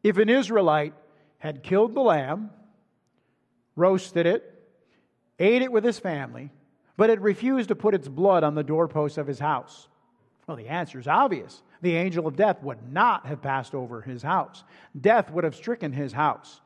if 0.03 0.17
an 0.17 0.29
Israelite 0.29 0.93
had 1.37 1.63
killed 1.63 1.93
the 1.93 2.01
lamb, 2.01 2.49
roasted 3.75 4.25
it, 4.25 4.51
ate 5.39 5.61
it 5.61 5.71
with 5.71 5.83
his 5.83 5.99
family, 5.99 6.51
but 6.97 7.09
had 7.09 7.21
refused 7.21 7.69
to 7.69 7.75
put 7.75 7.93
its 7.93 8.07
blood 8.07 8.43
on 8.43 8.55
the 8.55 8.63
doorposts 8.63 9.17
of 9.17 9.27
his 9.27 9.39
house? 9.39 9.87
Well, 10.47 10.57
the 10.57 10.67
answer 10.67 10.99
is 10.99 11.07
obvious. 11.07 11.61
The 11.85 11.97
angel 11.97 12.25
of 12.25 12.35
death 12.35 12.63
would 12.63 12.91
not 12.91 13.27
have 13.27 13.43
passed 13.43 13.75
over 13.75 14.01
his 14.01 14.23
house. 14.23 14.63
Death 14.99 15.29
would 15.29 15.43
have 15.43 15.53
stricken 15.53 15.93
his 15.93 16.13
house. 16.13 16.61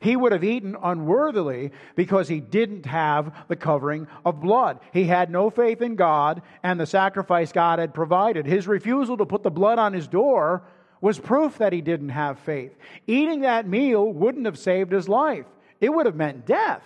He 0.00 0.16
would 0.16 0.32
have 0.32 0.42
eaten 0.42 0.76
unworthily 0.82 1.70
because 1.94 2.26
he 2.26 2.40
didn't 2.40 2.84
have 2.84 3.32
the 3.46 3.54
covering 3.54 4.08
of 4.24 4.40
blood. 4.40 4.80
He 4.92 5.04
had 5.04 5.30
no 5.30 5.48
faith 5.48 5.80
in 5.80 5.94
God 5.94 6.42
and 6.64 6.80
the 6.80 6.86
sacrifice 6.86 7.52
God 7.52 7.78
had 7.78 7.94
provided. 7.94 8.46
His 8.46 8.66
refusal 8.66 9.16
to 9.18 9.24
put 9.24 9.44
the 9.44 9.50
blood 9.52 9.78
on 9.78 9.92
his 9.92 10.08
door 10.08 10.64
was 11.00 11.20
proof 11.20 11.56
that 11.58 11.72
he 11.72 11.80
didn't 11.80 12.08
have 12.08 12.40
faith. 12.40 12.76
Eating 13.06 13.42
that 13.42 13.68
meal 13.68 14.12
wouldn't 14.12 14.44
have 14.44 14.58
saved 14.58 14.90
his 14.90 15.08
life, 15.08 15.46
it 15.80 15.94
would 15.94 16.06
have 16.06 16.16
meant 16.16 16.46
death. 16.46 16.82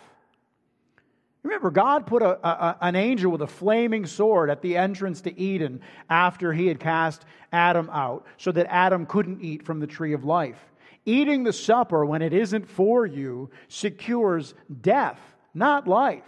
Remember, 1.42 1.70
God 1.70 2.07
put 2.07 2.22
a, 2.22 2.46
a, 2.46 2.77
an 2.81 2.96
angel 2.96 3.31
with 3.31 3.42
a 3.42 3.46
flaming 3.46 4.07
sword 4.07 4.51
at 4.51 4.61
the 4.61 4.77
entrance 4.77 5.20
to 5.22 5.38
Eden 5.38 5.81
after 6.11 6.53
he 6.53 6.66
had 6.66 6.81
cast 6.81 7.24
Adam 7.53 7.88
out 7.90 8.27
so 8.37 8.53
that 8.53 8.66
Adam 8.68 9.07
couldn't 9.07 9.42
eat 9.42 9.64
from 9.64 9.81
the 9.81 9.87
tree 9.87 10.12
of 10.12 10.24
life. 10.24 10.59
Eating 11.07 11.44
the 11.44 11.53
supper 11.53 12.05
when 12.05 12.22
it 12.22 12.35
isn't 12.35 12.68
for 12.68 13.07
you 13.07 13.51
secures 13.68 14.55
death, 14.83 15.20
not 15.55 15.87
life. 15.87 16.24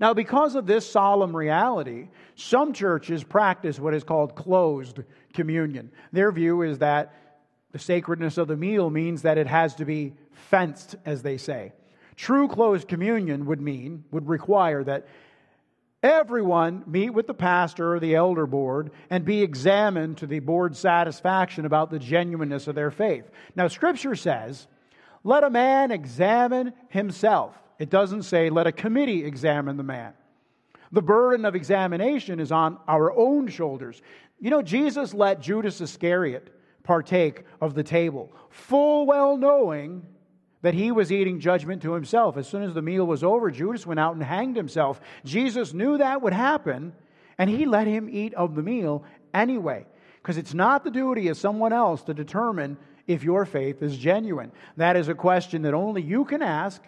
Now, 0.00 0.12
because 0.12 0.56
of 0.56 0.66
this 0.66 0.90
solemn 0.90 1.34
reality, 1.34 2.08
some 2.34 2.72
churches 2.72 3.22
practice 3.22 3.78
what 3.78 3.94
is 3.94 4.04
called 4.04 4.34
closed 4.34 5.00
communion. 5.32 5.92
Their 6.12 6.32
view 6.32 6.62
is 6.62 6.78
that 6.78 7.14
the 7.70 7.78
sacredness 7.78 8.36
of 8.36 8.48
the 8.48 8.56
meal 8.56 8.90
means 8.90 9.22
that 9.22 9.38
it 9.38 9.46
has 9.46 9.76
to 9.76 9.84
be 9.84 10.14
fenced, 10.32 10.96
as 11.06 11.22
they 11.22 11.38
say. 11.38 11.72
True 12.16 12.48
closed 12.48 12.88
communion 12.88 13.46
would 13.46 13.60
mean, 13.60 14.04
would 14.10 14.28
require 14.28 14.84
that 14.84 15.06
everyone 16.02 16.84
meet 16.86 17.10
with 17.10 17.26
the 17.26 17.34
pastor 17.34 17.94
or 17.94 18.00
the 18.00 18.14
elder 18.14 18.46
board 18.46 18.90
and 19.10 19.24
be 19.24 19.42
examined 19.42 20.18
to 20.18 20.26
the 20.26 20.38
board's 20.38 20.78
satisfaction 20.78 21.64
about 21.64 21.90
the 21.90 21.98
genuineness 21.98 22.68
of 22.68 22.74
their 22.74 22.90
faith. 22.90 23.30
Now, 23.56 23.68
Scripture 23.68 24.14
says, 24.14 24.66
let 25.24 25.44
a 25.44 25.50
man 25.50 25.90
examine 25.90 26.74
himself. 26.88 27.56
It 27.78 27.90
doesn't 27.90 28.24
say, 28.24 28.50
let 28.50 28.66
a 28.66 28.72
committee 28.72 29.24
examine 29.24 29.76
the 29.76 29.82
man. 29.82 30.12
The 30.92 31.02
burden 31.02 31.44
of 31.44 31.56
examination 31.56 32.38
is 32.38 32.52
on 32.52 32.78
our 32.86 33.16
own 33.16 33.48
shoulders. 33.48 34.02
You 34.38 34.50
know, 34.50 34.62
Jesus 34.62 35.14
let 35.14 35.40
Judas 35.40 35.80
Iscariot 35.80 36.54
partake 36.84 37.44
of 37.60 37.74
the 37.74 37.82
table, 37.82 38.30
full 38.50 39.06
well 39.06 39.36
knowing 39.36 40.06
that 40.64 40.72
he 40.72 40.90
was 40.90 41.12
eating 41.12 41.40
judgment 41.40 41.82
to 41.82 41.92
himself. 41.92 42.38
As 42.38 42.48
soon 42.48 42.62
as 42.62 42.72
the 42.72 42.80
meal 42.80 43.06
was 43.06 43.22
over, 43.22 43.50
Judas 43.50 43.86
went 43.86 44.00
out 44.00 44.14
and 44.14 44.22
hanged 44.22 44.56
himself. 44.56 44.98
Jesus 45.22 45.74
knew 45.74 45.98
that 45.98 46.22
would 46.22 46.32
happen, 46.32 46.94
and 47.36 47.50
he 47.50 47.66
let 47.66 47.86
him 47.86 48.08
eat 48.10 48.32
of 48.32 48.54
the 48.54 48.62
meal 48.62 49.04
anyway, 49.34 49.84
because 50.22 50.38
it's 50.38 50.54
not 50.54 50.82
the 50.82 50.90
duty 50.90 51.28
of 51.28 51.36
someone 51.36 51.74
else 51.74 52.02
to 52.04 52.14
determine 52.14 52.78
if 53.06 53.22
your 53.22 53.44
faith 53.44 53.82
is 53.82 53.94
genuine. 53.98 54.50
That 54.78 54.96
is 54.96 55.08
a 55.08 55.14
question 55.14 55.60
that 55.62 55.74
only 55.74 56.00
you 56.00 56.24
can 56.24 56.40
ask 56.40 56.80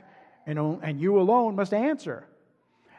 and, 0.46 0.58
and 0.58 0.98
you 0.98 1.20
alone 1.20 1.54
must 1.54 1.74
answer. 1.74 2.26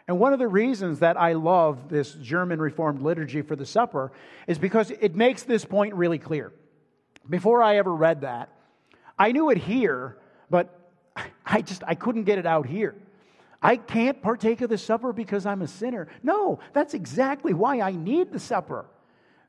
And 0.07 0.19
one 0.19 0.31
of 0.31 0.37
the 0.37 0.47
reasons 0.47 0.99
that 0.99 1.17
I 1.17 1.33
love 1.33 1.89
this 1.89 2.13
German 2.13 2.61
Reformed 2.61 3.01
liturgy 3.01 3.41
for 3.41 3.55
the 3.55 3.65
supper 3.65 4.11
is 4.45 4.59
because 4.59 4.91
it 4.91 5.15
makes 5.15 5.41
this 5.41 5.65
point 5.65 5.95
really 5.95 6.19
clear. 6.19 6.53
Before 7.27 7.63
I 7.63 7.77
ever 7.77 7.95
read 7.95 8.21
that, 8.21 8.49
I 9.17 9.31
knew 9.31 9.49
it 9.49 9.57
here, 9.57 10.17
but 10.49 10.91
I 11.45 11.61
just 11.61 11.83
I 11.85 11.95
couldn't 11.95 12.23
get 12.23 12.37
it 12.37 12.45
out 12.45 12.67
here. 12.67 12.95
I 13.61 13.77
can't 13.77 14.21
partake 14.21 14.61
of 14.61 14.69
the 14.69 14.77
supper 14.77 15.13
because 15.13 15.45
I'm 15.45 15.61
a 15.61 15.67
sinner. 15.67 16.07
No, 16.21 16.59
that's 16.73 16.93
exactly 16.93 17.53
why 17.53 17.81
I 17.81 17.91
need 17.91 18.31
the 18.31 18.39
supper. 18.39 18.85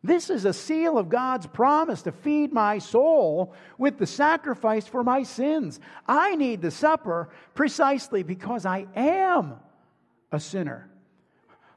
This 0.02 0.30
is 0.30 0.44
a 0.44 0.52
seal 0.52 0.96
of 0.96 1.08
God's 1.08 1.46
promise 1.46 2.02
to 2.02 2.12
feed 2.12 2.52
my 2.52 2.78
soul 2.78 3.54
with 3.76 3.98
the 3.98 4.06
sacrifice 4.06 4.86
for 4.86 5.02
my 5.02 5.24
sins. 5.24 5.80
I 6.06 6.36
need 6.36 6.62
the 6.62 6.70
supper 6.70 7.30
precisely 7.54 8.22
because 8.22 8.64
I 8.64 8.86
am 8.94 9.56
a 10.30 10.38
sinner. 10.38 10.88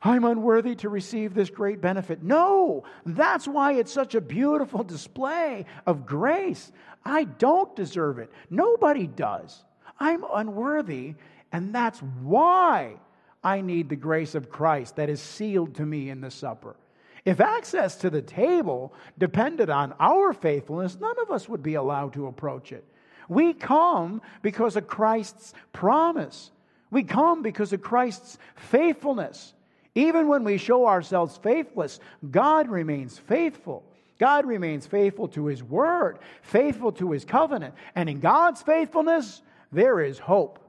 I'm 0.03 0.23
unworthy 0.25 0.75
to 0.75 0.89
receive 0.89 1.33
this 1.33 1.49
great 1.49 1.79
benefit. 1.79 2.23
No, 2.23 2.83
that's 3.05 3.47
why 3.47 3.73
it's 3.73 3.93
such 3.93 4.15
a 4.15 4.21
beautiful 4.21 4.83
display 4.83 5.65
of 5.85 6.05
grace. 6.05 6.71
I 7.05 7.25
don't 7.25 7.75
deserve 7.75 8.17
it. 8.17 8.31
Nobody 8.49 9.05
does. 9.05 9.63
I'm 9.99 10.25
unworthy, 10.33 11.13
and 11.51 11.73
that's 11.73 11.99
why 11.99 12.95
I 13.43 13.61
need 13.61 13.89
the 13.89 13.95
grace 13.95 14.33
of 14.33 14.49
Christ 14.49 14.95
that 14.95 15.09
is 15.09 15.21
sealed 15.21 15.75
to 15.75 15.85
me 15.85 16.09
in 16.09 16.21
the 16.21 16.31
supper. 16.31 16.75
If 17.23 17.39
access 17.39 17.97
to 17.97 18.09
the 18.09 18.23
table 18.23 18.93
depended 19.19 19.69
on 19.69 19.93
our 19.99 20.33
faithfulness, 20.33 20.97
none 20.99 21.15
of 21.21 21.29
us 21.29 21.47
would 21.47 21.61
be 21.61 21.75
allowed 21.75 22.13
to 22.13 22.25
approach 22.25 22.71
it. 22.71 22.83
We 23.29 23.53
come 23.53 24.23
because 24.41 24.75
of 24.75 24.87
Christ's 24.87 25.53
promise. 25.71 26.51
We 26.89 27.03
come 27.03 27.43
because 27.43 27.71
of 27.73 27.81
Christ's 27.81 28.39
faithfulness. 28.55 29.53
Even 29.95 30.27
when 30.27 30.43
we 30.43 30.57
show 30.57 30.87
ourselves 30.87 31.37
faithless, 31.37 31.99
God 32.29 32.69
remains 32.69 33.17
faithful. 33.17 33.83
God 34.19 34.45
remains 34.45 34.85
faithful 34.85 35.27
to 35.29 35.47
His 35.47 35.63
word, 35.63 36.19
faithful 36.43 36.91
to 36.93 37.11
His 37.11 37.25
covenant. 37.25 37.73
And 37.95 38.09
in 38.09 38.19
God's 38.19 38.61
faithfulness, 38.61 39.41
there 39.71 39.99
is 39.99 40.19
hope. 40.19 40.59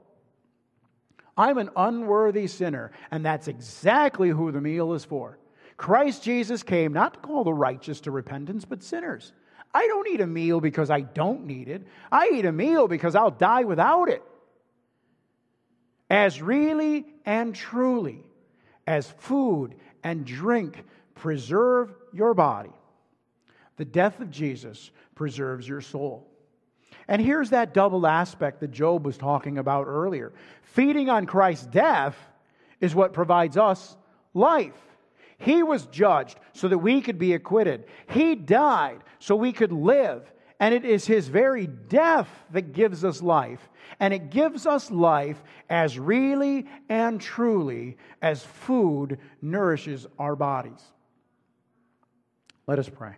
I'm 1.37 1.57
an 1.57 1.69
unworthy 1.75 2.47
sinner, 2.47 2.91
and 3.11 3.25
that's 3.25 3.47
exactly 3.47 4.29
who 4.29 4.51
the 4.51 4.61
meal 4.61 4.93
is 4.93 5.05
for. 5.05 5.37
Christ 5.77 6.23
Jesus 6.23 6.61
came 6.63 6.93
not 6.93 7.13
to 7.15 7.19
call 7.19 7.43
the 7.43 7.53
righteous 7.53 8.01
to 8.01 8.11
repentance, 8.11 8.65
but 8.65 8.83
sinners. 8.83 9.33
I 9.73 9.87
don't 9.87 10.07
eat 10.07 10.21
a 10.21 10.27
meal 10.27 10.59
because 10.59 10.91
I 10.91 11.01
don't 11.01 11.45
need 11.45 11.67
it. 11.67 11.87
I 12.11 12.29
eat 12.33 12.45
a 12.45 12.51
meal 12.51 12.87
because 12.87 13.15
I'll 13.15 13.31
die 13.31 13.63
without 13.63 14.09
it. 14.09 14.21
As 16.09 16.41
really 16.41 17.05
and 17.25 17.55
truly 17.55 18.23
as 18.87 19.09
food 19.17 19.75
and 20.03 20.25
drink 20.25 20.83
preserve 21.15 21.93
your 22.11 22.33
body, 22.33 22.73
the 23.77 23.85
death 23.85 24.19
of 24.19 24.29
Jesus 24.29 24.91
preserves 25.15 25.67
your 25.67 25.81
soul. 25.81 26.27
And 27.07 27.21
here's 27.21 27.49
that 27.49 27.73
double 27.73 28.07
aspect 28.07 28.59
that 28.61 28.71
Job 28.71 29.05
was 29.05 29.17
talking 29.17 29.57
about 29.57 29.87
earlier. 29.87 30.33
Feeding 30.61 31.09
on 31.09 31.25
Christ's 31.25 31.65
death 31.65 32.17
is 32.79 32.95
what 32.95 33.13
provides 33.13 33.57
us 33.57 33.95
life. 34.33 34.73
He 35.37 35.63
was 35.63 35.85
judged 35.87 36.39
so 36.53 36.67
that 36.69 36.77
we 36.77 37.01
could 37.01 37.19
be 37.19 37.33
acquitted. 37.33 37.85
He 38.09 38.35
died 38.35 38.99
so 39.19 39.35
we 39.35 39.51
could 39.51 39.71
live. 39.71 40.31
And 40.63 40.73
it 40.73 40.85
is 40.85 41.05
His 41.05 41.27
very 41.27 41.67
death 41.67 42.29
that 42.51 42.71
gives 42.71 43.03
us 43.03 43.21
life. 43.21 43.69
And 43.99 44.13
it 44.13 44.29
gives 44.29 44.65
us 44.65 44.89
life 44.89 45.43
as 45.69 45.99
really 45.99 46.67
and 46.87 47.19
truly 47.19 47.97
as 48.21 48.45
food 48.45 49.19
nourishes 49.41 50.07
our 50.17 50.37
bodies. 50.37 50.81
Let 52.65 52.79
us 52.79 52.87
pray. 52.87 53.15